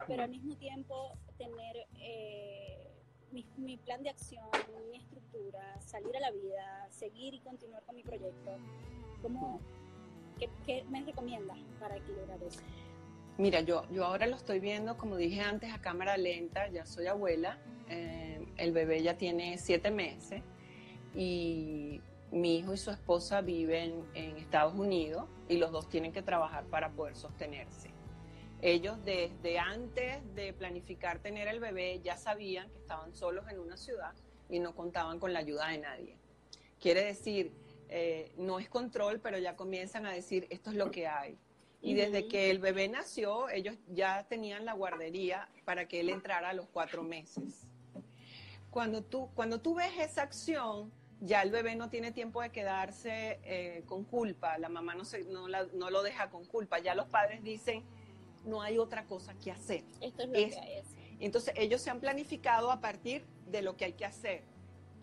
[0.07, 2.93] Pero al mismo tiempo tener eh,
[3.33, 4.49] mi, mi, plan de acción,
[4.91, 8.57] mi estructura, salir a la vida, seguir y continuar con mi proyecto.
[9.21, 9.61] ¿Cómo,
[10.39, 12.61] ¿Qué, me recomiendas para equilibrar eso?
[13.39, 17.07] Mira, yo, yo ahora lo estoy viendo, como dije antes, a cámara lenta, ya soy
[17.07, 20.43] abuela, eh, el bebé ya tiene siete meses
[21.15, 26.23] y mi hijo y su esposa viven en Estados Unidos y los dos tienen que
[26.23, 27.91] trabajar para poder sostenerse.
[28.63, 33.77] Ellos desde antes de planificar tener el bebé ya sabían que estaban solos en una
[33.77, 34.13] ciudad
[34.49, 36.17] y no contaban con la ayuda de nadie.
[36.81, 37.53] Quiere decir
[37.89, 41.39] eh, no es control, pero ya comienzan a decir, esto es lo que hay.
[41.83, 46.51] Y desde que el bebé nació, ellos ya tenían la guardería para que él entrara
[46.51, 47.69] a los cuatro meses.
[48.71, 53.39] Cuando tú, cuando tú ves esa acción, ya el bebé no tiene tiempo de quedarse
[53.45, 57.07] eh, con culpa, la mamá no, se, no, no, lo deja con culpa, ya los
[57.07, 57.85] padres dicen,
[58.45, 59.85] no hay otra cosa que hacer.
[60.01, 60.83] Esto es lo que hay.
[61.21, 64.43] Entonces ellos se han planificado a partir de lo que hay que hacer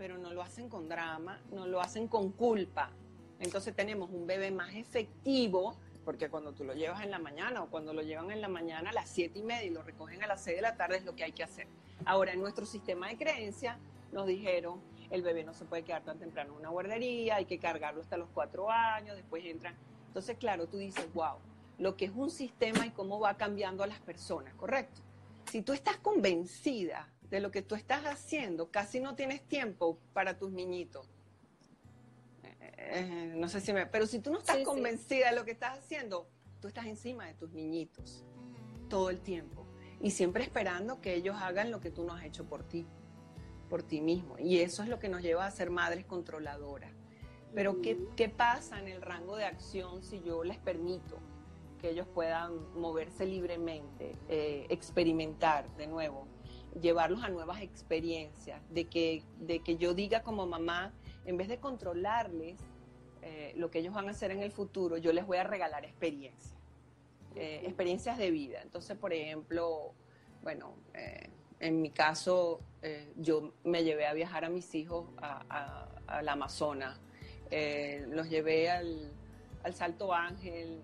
[0.04, 2.92] pero no lo hacen con drama, no lo hacen con culpa.
[3.40, 7.70] Entonces tenemos un bebé más efectivo, porque cuando tú lo llevas en la mañana o
[7.70, 10.28] cuando lo llevan en la mañana a las 7 y media y lo recogen a
[10.28, 11.68] las 6 de la tarde es lo que hay que hacer.
[12.04, 13.80] Ahora, en nuestro sistema de creencia
[14.12, 17.58] nos dijeron, el bebé no se puede quedar tan temprano en una guardería, hay que
[17.58, 19.74] cargarlo hasta los 4 años, después entran.
[20.08, 21.38] Entonces, claro, tú dices, wow,
[21.78, 25.00] lo que es un sistema y cómo va cambiando a las personas, ¿correcto?
[25.50, 30.38] Si tú estás convencida de lo que tú estás haciendo, casi no tienes tiempo para
[30.38, 31.10] tus niñitos.
[32.44, 33.88] Eh, no sé si me...
[33.88, 36.28] Pero si tú no estás convencida de lo que estás haciendo,
[36.62, 38.24] tú estás encima de tus niñitos
[38.88, 39.66] todo el tiempo
[40.00, 42.86] y siempre esperando que ellos hagan lo que tú no has hecho por ti,
[43.68, 44.38] por ti mismo.
[44.38, 46.92] Y eso es lo que nos lleva a ser madres controladoras.
[47.56, 51.18] Pero ¿qué, ¿qué, pasa en el rango de acción si yo les permito
[51.80, 56.28] que ellos puedan moverse libremente, eh, experimentar de nuevo?
[56.82, 60.92] Llevarlos a nuevas experiencias, de que, de que yo diga como mamá,
[61.26, 62.60] en vez de controlarles
[63.22, 65.86] eh, lo que ellos van a hacer en el futuro, yo les voy a regalar
[65.86, 66.54] experiencias,
[67.36, 68.62] eh, experiencias de vida.
[68.62, 69.94] Entonces, por ejemplo,
[70.42, 72.60] bueno, eh, en mi caso,
[73.16, 75.88] yo me llevé a viajar a mis hijos a,
[76.22, 77.00] la Amazonas,
[78.10, 79.10] los llevé al,
[79.64, 80.82] al Salto Ángel,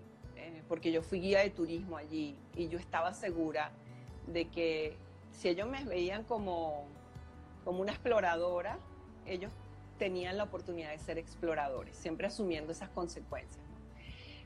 [0.66, 3.72] porque yo fui guía de turismo allí y yo estaba segura
[4.26, 4.96] de que
[5.40, 6.84] si ellos me veían como,
[7.64, 8.78] como una exploradora,
[9.24, 9.50] ellos
[9.98, 13.64] tenían la oportunidad de ser exploradores, siempre asumiendo esas consecuencias.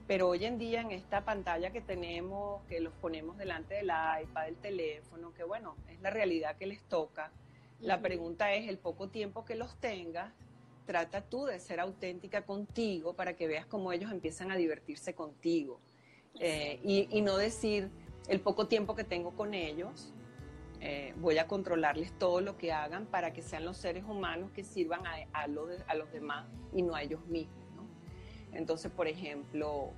[0.06, 4.44] Pero hoy en día en esta pantalla que tenemos, que los ponemos delante del iPad,
[4.44, 7.32] del teléfono, que bueno, es la realidad que les toca,
[7.80, 10.32] la pregunta es el poco tiempo que los tengas,
[10.86, 15.80] trata tú de ser auténtica contigo para que veas cómo ellos empiezan a divertirse contigo.
[16.38, 17.90] Eh, y, no decir
[18.28, 20.13] el poco tiempo que tengo con ellos,
[20.86, 24.64] eh, voy a controlarles todo lo que hagan para que sean los seres humanos que
[24.64, 27.86] sirvan a, a, a los demás y no a ellos mismos.
[28.52, 29.94] Entonces, por ejemplo,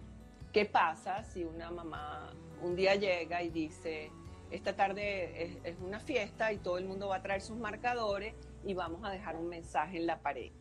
[0.53, 2.33] ¿qué pasa si una mamá
[2.63, 4.13] un día llega y dice,
[4.53, 8.75] esta tarde es, una fiesta y todo el mundo va a traer sus marcadores y
[8.75, 10.53] vamos a dejar un mensaje en la pared?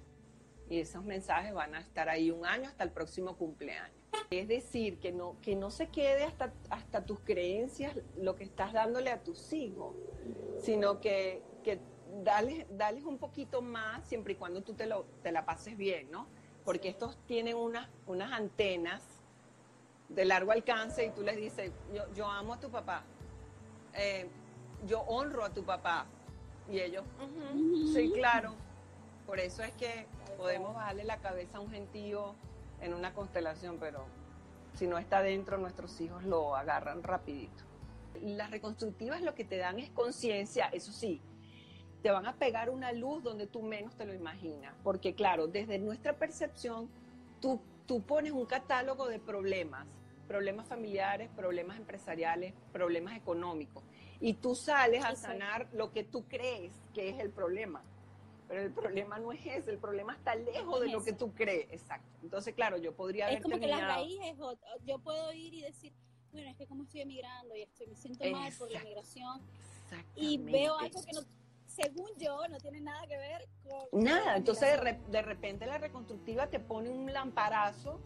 [0.72, 3.96] Y esos mensajes van a estar ahí un año hasta el próximo cumpleaños.
[4.30, 8.74] Es decir, que no, que no se quede hasta, hasta tus creencias lo que estás
[8.74, 9.96] dándole a tus hijos,
[10.60, 11.80] sino que, que
[12.24, 16.10] dales, dales un poquito más siempre y cuando tú te, lo, te la pases bien,
[16.12, 16.28] ¿no?
[16.66, 19.04] porque estos tienen unas, unas antenas
[20.10, 21.72] de largo alcance y tú les dices,
[22.16, 23.04] yo, amo a tu papá,
[23.94, 24.28] eh,
[24.86, 26.08] yo honro a tu papá.
[26.70, 27.04] Y ellos,
[27.94, 28.56] sí, claro.
[29.28, 30.08] Por eso es que
[30.38, 32.34] podemos bajarle la cabeza a un gentío
[32.82, 34.06] en una constelación, pero
[34.74, 37.64] si no está dentro, nuestros hijos lo agarran rapidito.
[38.22, 41.22] Las reconstructivas lo que te dan es conciencia, eso sí,
[42.02, 44.76] te van a pegar una luz donde tú menos te lo imaginas.
[44.84, 46.90] Porque claro, desde nuestra percepción,
[47.42, 49.88] tú, tú pones un catálogo de problemas,
[50.28, 53.84] problemas familiares, problemas empresariales, problemas económicos.
[54.20, 57.84] Y tú sales a sanar lo que tú crees que es el problema.
[58.48, 61.72] Pero el problema no es ese, el problema está lejos de lo que tú crees.
[61.72, 62.20] Exacto.
[62.22, 64.38] Entonces, claro, yo podría haber Es como que la raíz es
[64.84, 65.94] Yo puedo ir y decir,
[66.32, 69.42] bueno, es que como estoy emigrando y estoy, me siento mal por la emigración.
[70.16, 71.22] Y veo algo que no
[71.76, 74.02] según yo, no tiene nada que ver con...
[74.04, 74.80] Nada, entonces
[75.10, 78.00] de, repente la reconstructiva te pone un lamparazo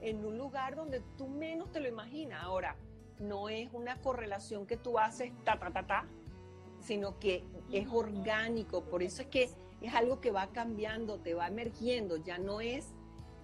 [0.00, 2.42] en un lugar donde tú menos te lo imaginas.
[2.42, 2.76] Ahora,
[3.18, 6.06] no es una correlación que tú haces ta, ta, ta, ta,
[6.80, 9.48] sino que es orgánico, por eso es que
[9.86, 12.86] es algo que va cambiando, te va emergiendo, ya no es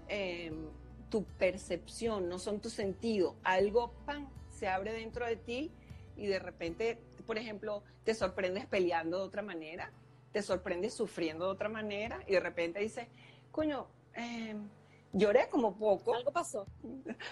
[0.09, 0.68] em,
[1.09, 5.72] tu percepción, no son tus sentidos, algo pan, se abre dentro de ti
[6.16, 6.99] y de repente
[7.30, 9.93] por ejemplo, te sorprendes peleando de otra manera,
[10.32, 13.07] te sorprendes sufriendo de otra manera y de repente dices,
[13.53, 14.68] coño, em,
[15.12, 16.12] lloré como poco.
[16.12, 16.66] Algo pasó.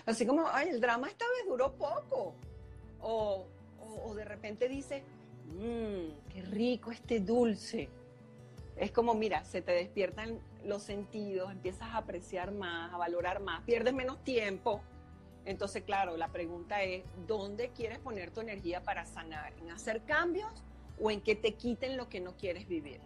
[0.06, 2.36] Así como, ay, el drama esta vez duró poco.
[3.00, 3.48] O,
[4.04, 5.02] o, de repente dices,
[5.46, 7.88] mmm, qué rico este dulce.
[8.78, 13.62] Es como, mira, se te despiertan los sentidos, empiezas a apreciar más, a valorar más,
[13.64, 14.82] pierdes menos tiempo
[15.48, 19.54] entonces, claro, la pregunta es, ¿dónde quieres poner tu energía para sanar?
[19.62, 20.52] ¿En hacer cambios
[21.00, 23.00] o en que te quiten lo que no quieres vivir?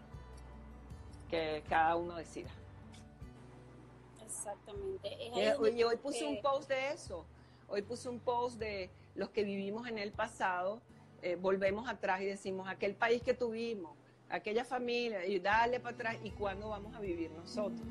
[1.30, 2.50] Que cada uno decida.
[4.24, 5.16] Exactamente.
[5.72, 7.24] y hoy puse un post de eso.
[7.68, 10.82] Hoy puse un post de los que vivimos en el pasado,
[11.22, 13.96] eh, volvemos atrás y decimos, aquel país que tuvimos,
[14.33, 17.87] aquella familia, y dale para atrás, ¿y cuándo vamos a vivir nosotros?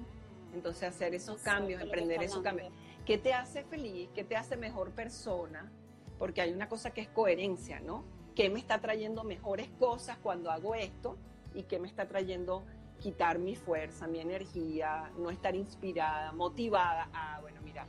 [0.54, 2.74] Entonces hacer esos cambios, emprender esos cambios.
[3.06, 4.10] ¿Qué te hace feliz?
[4.14, 5.72] ¿Qué te hace mejor persona?
[6.20, 8.04] Porque hay una cosa que es coherencia, ¿no?
[8.36, 11.18] ¿Qué me está trayendo mejores cosas cuando hago esto?
[11.54, 12.64] ¿Y qué me está trayendo
[13.00, 17.10] quitar mi fuerza, mi energía, no estar inspirada, motivada?
[17.14, 17.86] Ah, bueno, mira,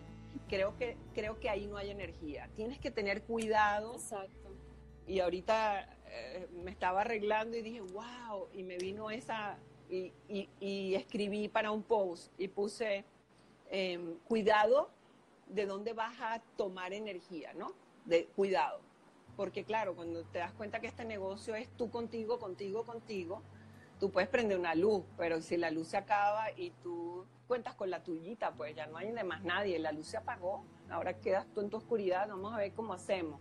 [0.48, 2.48] creo que, creo que ahí no hay energía.
[2.54, 3.94] Tienes que tener cuidado.
[3.94, 4.50] Exacto.
[5.06, 5.88] Y ahorita
[6.62, 9.58] me estaba arreglando y dije, wow, y me vino esa,
[9.88, 10.12] y,
[10.60, 13.04] y, escribí para un post y puse,
[13.70, 14.90] em, cuidado
[15.48, 17.72] de dónde vas a tomar energía, ¿no?
[18.04, 18.80] De cuidado.
[19.36, 23.42] Porque claro, cuando te das cuenta que este negocio es tú contigo, contigo, contigo,
[23.98, 27.90] tú puedes prender una luz, pero si la luz se acaba y tú cuentas con
[27.90, 31.46] la tuyita, pues ya no hay de más nadie, la luz se apagó, ahora quedas
[31.54, 33.40] tú en tu oscuridad, vamos a ver cómo hacemos.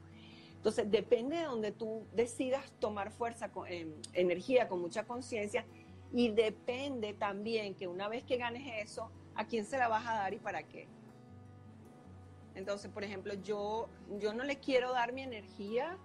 [0.61, 5.65] Entonces, depende de donde tú decidas tomar fuerza, em, energía con mucha conciencia
[6.13, 10.13] y depende también que una vez que ganes eso, a quién se la vas a
[10.13, 10.87] dar y para qué.
[12.53, 13.89] Entonces, por ejemplo, yo,
[14.19, 15.97] yo no le quiero dar mi energía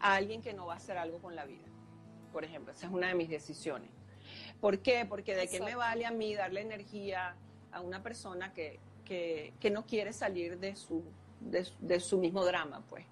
[0.00, 1.68] a alguien que no va a hacer algo con la vida.
[2.32, 3.90] Por ejemplo, esa es una de mis decisiones.
[4.58, 5.04] ¿Por qué?
[5.06, 7.36] Porque de qué me vale a mí darle energía
[7.72, 8.80] a una persona que,
[9.70, 11.04] no quiere salir de su,
[11.40, 13.04] de, su mismo drama, pues.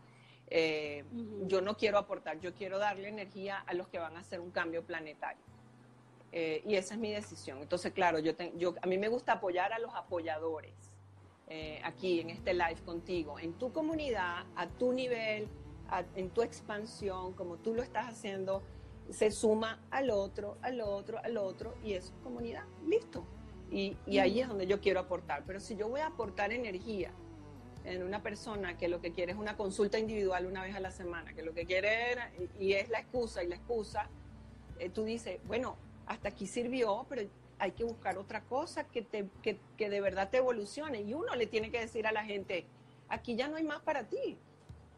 [0.48, 1.04] Eh,
[1.46, 4.50] yo no quiero aportar, yo quiero darle energía a los que van a hacer un
[4.50, 5.42] cambio planetario.
[6.32, 7.58] Eh, y esa es mi decisión.
[7.62, 10.74] Entonces, claro, yo, yo a mí me gusta apoyar a los apoyadores
[11.48, 15.48] eh, aquí en este live contigo, en tu comunidad, a tu nivel,
[16.16, 18.62] en tu expansión, como tú lo estás haciendo,
[19.10, 23.24] se suma al otro, al otro, al otro, y es comunidad, listo.
[23.70, 25.44] Y, y ahí es donde yo quiero aportar.
[25.46, 27.12] Pero si yo voy a aportar energía
[27.86, 30.90] en una persona que lo que quiere es una consulta individual una vez a la
[30.90, 34.08] semana, que lo que quiere era- y es la excusa y la excusa,
[34.78, 35.76] eh, tú dices, bueno,
[36.06, 37.22] hasta aquí sirvió, pero
[37.58, 41.00] hay que buscar otra cosa que, te, que, que de verdad te evolucione.
[41.00, 42.66] Y uno le tiene que decir a la gente,
[43.08, 44.36] aquí ya no hay más para ti,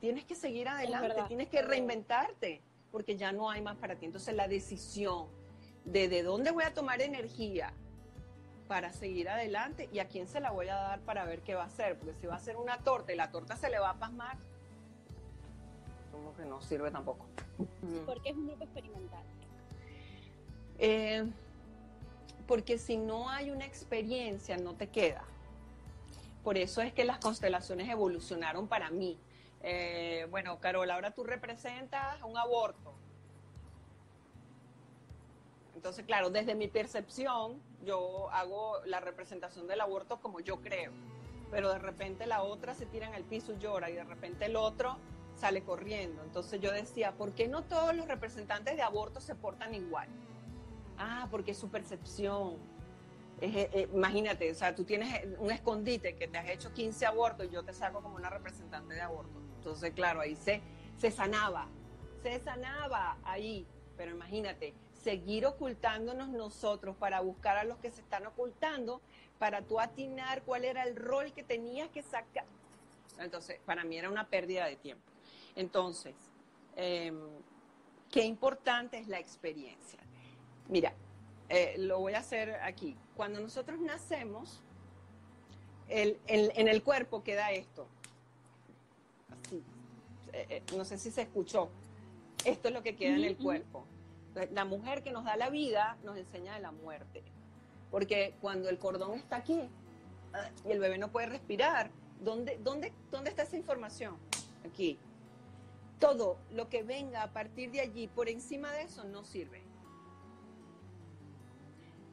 [0.00, 2.60] tienes que seguir adelante, tienes que reinventarte,
[2.90, 4.06] porque ya no hay más para ti.
[4.06, 5.26] Entonces la decisión
[5.84, 7.72] de de dónde voy a tomar energía
[8.68, 11.62] para seguir adelante y a quién se la voy a dar para ver qué va
[11.62, 13.90] a hacer, porque si va a ser una torta y la torta se le va
[13.90, 14.36] a pasmar,
[16.12, 17.26] como que no sirve tampoco.
[18.06, 19.24] Porque es un grupo experimental.
[20.78, 21.28] Eh,
[22.46, 25.24] porque si no hay una experiencia, no te queda.
[26.44, 29.18] Por eso es que las constelaciones evolucionaron para mí.
[29.62, 32.94] Eh, bueno, Carol, ahora tú representas un aborto.
[35.78, 40.90] Entonces, claro, desde mi percepción, yo hago la representación del aborto como yo creo.
[41.52, 44.46] Pero de repente la otra se tira en el piso y llora, y de repente
[44.46, 44.96] el otro
[45.36, 46.24] sale corriendo.
[46.24, 50.08] Entonces yo decía, ¿por qué no todos los representantes de aborto se portan igual?
[50.98, 52.56] Ah, porque es su percepción.
[53.40, 57.06] Es, eh, eh, imagínate, o sea, tú tienes un escondite que te has hecho 15
[57.06, 59.40] abortos y yo te saco como una representante de aborto.
[59.58, 60.60] Entonces, claro, ahí se,
[60.96, 61.68] se sanaba,
[62.24, 63.64] se sanaba ahí.
[63.96, 69.00] Pero imagínate, seguir ocultándonos nosotros para buscar a los que se están ocultando,
[69.38, 72.44] para tú atinar cuál era el rol que tenías que sacar.
[73.18, 75.04] Entonces, para mí era una pérdida de tiempo.
[75.56, 76.14] Entonces,
[76.76, 77.12] eh,
[78.10, 79.98] qué importante es la experiencia.
[80.68, 80.92] Mira,
[81.48, 82.96] eh, lo voy a hacer aquí.
[83.16, 84.60] Cuando nosotros nacemos,
[85.88, 87.86] el- el- en el cuerpo queda esto.
[89.30, 89.62] Así.
[90.32, 91.70] Eh, eh, no sé si se escuchó.
[92.44, 93.84] Esto es lo que queda en el cuerpo.
[94.52, 97.22] La mujer que nos da la vida nos enseña de la muerte.
[97.90, 99.68] Porque cuando el cordón está aquí
[100.34, 104.16] ah, y el bebé no puede respirar, ¿dónde, dónde, dónde está esa información?
[104.66, 104.98] Aquí.
[105.98, 109.62] Todo lo que venga a partir de allí, por encima de eso, no sirve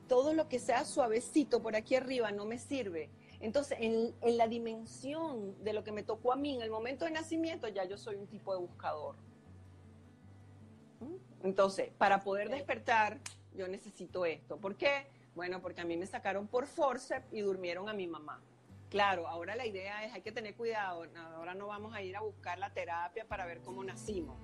[0.08, 3.10] todo lo que sea suavecito por aquí arriba no me sirve.
[3.40, 7.06] Entonces, en, en la dimensión de lo que me tocó a mí en el momento
[7.06, 9.16] de nacimiento, ya yo soy un tipo de buscador.
[11.44, 13.20] Entonces, para poder despertar,
[13.54, 14.58] yo necesito esto.
[14.58, 15.08] ¿Por qué?
[15.36, 18.42] Bueno, porque a mí me sacaron por forceps y durmieron a mi mamá.
[18.90, 21.04] Claro, ahora la idea es, hay que tener cuidado,
[21.36, 24.38] ahora no vamos a ir a buscar la terapia para ver cómo nacimos.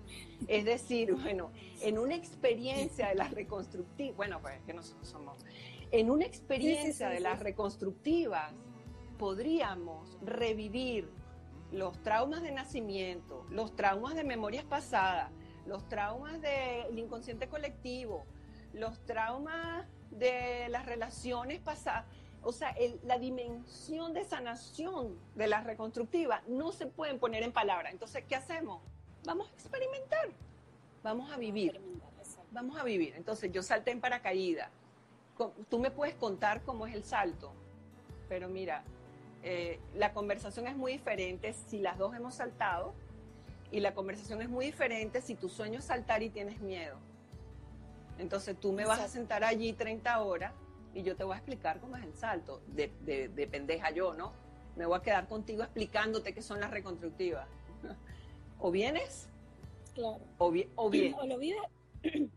[0.48, 1.52] Es decir, bueno,
[1.82, 5.38] en una experiencia de las reconstructivas, bueno, pues es que nosotros somos,
[5.92, 7.24] en una experiencia sí, de sí.
[7.24, 8.52] las reconstructivas,
[9.18, 11.10] podríamos revivir
[11.72, 15.32] los traumas de nacimiento, los traumas de memorias pasadas,
[15.72, 18.26] los traumas del inconsciente colectivo,
[18.74, 22.06] los traumas de las relaciones pasadas.
[22.44, 27.94] O sea, la dimensión de sanación de la reconstructiva no se pueden poner en palabras.
[27.94, 28.82] Entonces, ¿qué hacemos?
[29.26, 30.30] Vamos a experimentar,
[31.04, 31.80] vamos a vivir
[32.52, 33.14] vamos a vivir.
[33.16, 34.70] Entonces yo salté en paracaídas.
[35.70, 37.52] Tú me puedes contar cómo es el salto,
[38.30, 38.84] pero mira,
[39.42, 42.94] eh, la conversación es muy diferente si las dos hemos saltado
[43.72, 46.98] y la conversación es muy diferente si tu sueño es saltar y tienes miedo.
[48.18, 50.54] Entonces tú me vas a sentar allí 30 horas
[50.94, 54.14] y yo te voy a explicar cómo es el salto, de, de- de pendeja yo,
[54.14, 54.34] ¿no?
[54.76, 57.48] Me voy a quedar contigo explicándote qué son las reconstructivas.
[58.64, 59.28] O vienes
[59.96, 60.20] Claro.
[60.38, 60.92] o, vi- o
[61.26, 61.64] lo vives.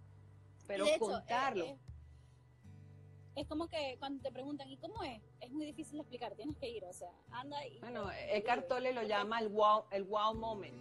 [0.66, 1.64] pero hecho, contarlo.
[1.66, 5.20] eh, eh, es como que cuando te preguntan, ¿y cómo es?
[5.40, 7.78] Es muy difícil de explicar, tienes que ir, o sea, anda y...
[7.80, 8.68] Bueno, Eckhart.
[8.68, 10.74] Tolle lo llama el wow, el wow moment,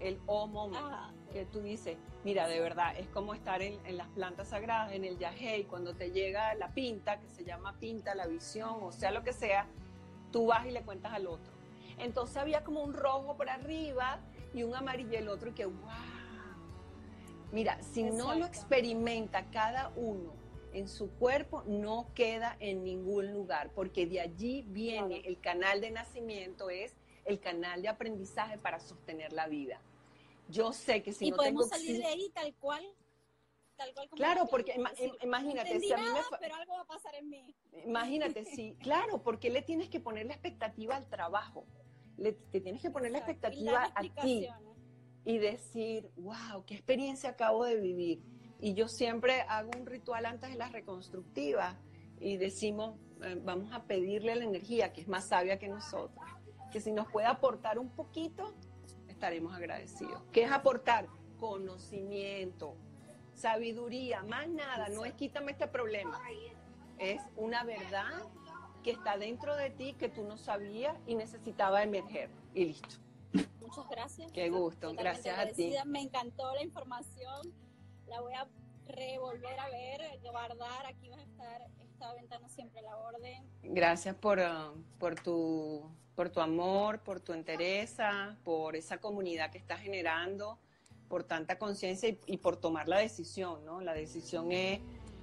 [0.00, 3.96] el O moment, Ah, que tú dices, mira, de verdad, es como estar en, en
[3.96, 8.14] las plantas sagradas, en el yagé, cuando te llega la pinta, que se llama pinta,
[8.14, 9.66] la visión, o sea, lo que sea,
[10.32, 11.52] tú vas y le cuentas al otro.
[11.98, 14.20] Entonces había como un rojo por arriba
[14.54, 15.76] y un amarillo el otro, y que, wow.
[17.52, 20.32] Mira, si no lo experimenta cada uno
[20.72, 25.28] en su cuerpo, no queda en ningún lugar, porque de allí viene Claro.
[25.28, 26.94] el canal de nacimiento, es
[27.24, 29.80] el canal de aprendizaje para sostener la vida.
[30.50, 32.84] Yo sé que si y no tengo podemos salir de ahí tal cual,
[33.76, 36.24] tal cual como Claro, porque tengo, ima- decir, imagínate, no si a mí me nada,
[36.30, 37.54] fa- pero algo va a pasar en mí.
[37.86, 41.66] Imagínate, sí, claro, porque le tienes que poner la expectativa al trabajo,
[42.18, 44.48] le, te tienes que poner la Exacto, expectativa a ti
[45.24, 48.22] y decir, wow, qué experiencia acabo de vivir.
[48.58, 51.76] Y yo siempre hago un ritual antes de las reconstructivas
[52.18, 56.24] y decimos, eh, vamos a pedirle a la energía, que es más sabia que nosotros,
[56.72, 58.54] que si nos puede aportar un poquito,
[59.20, 60.22] estaremos agradecidos.
[60.32, 61.06] ¿Qué es aportar?
[61.38, 62.74] Conocimiento,
[63.34, 66.18] sabiduría, más nada, no es quítame este problema,
[66.98, 68.10] es una verdad
[68.82, 72.30] que está dentro de ti que tú no sabías y necesitaba emerger.
[72.54, 72.96] Y listo.
[73.60, 74.32] Muchas gracias.
[74.32, 75.74] Qué gusto, Totalmente gracias a ti.
[75.84, 77.54] Me encantó la información.
[78.06, 78.48] La voy a
[78.86, 80.86] revolver a ver, guardar.
[80.86, 83.50] Aquí va a estar esta ventana siempre a la orden.
[83.62, 84.40] Gracias por,
[84.98, 85.90] por, tu,
[86.20, 90.58] por tu amor, por tu entereza, por esa comunidad que estás generando,
[91.08, 93.80] por tanta conciencia y, y por tomar la decisión, ¿no?
[93.80, 94.80] La decisión es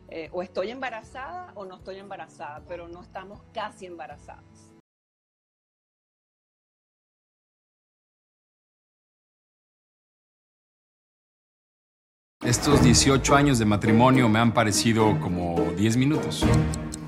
[0.10, 4.44] eh, o estoy embarazada o no estoy embarazada, pero no estamos casi embarazadas.
[12.44, 16.44] Estos 18 años de matrimonio me han parecido como 10 minutos.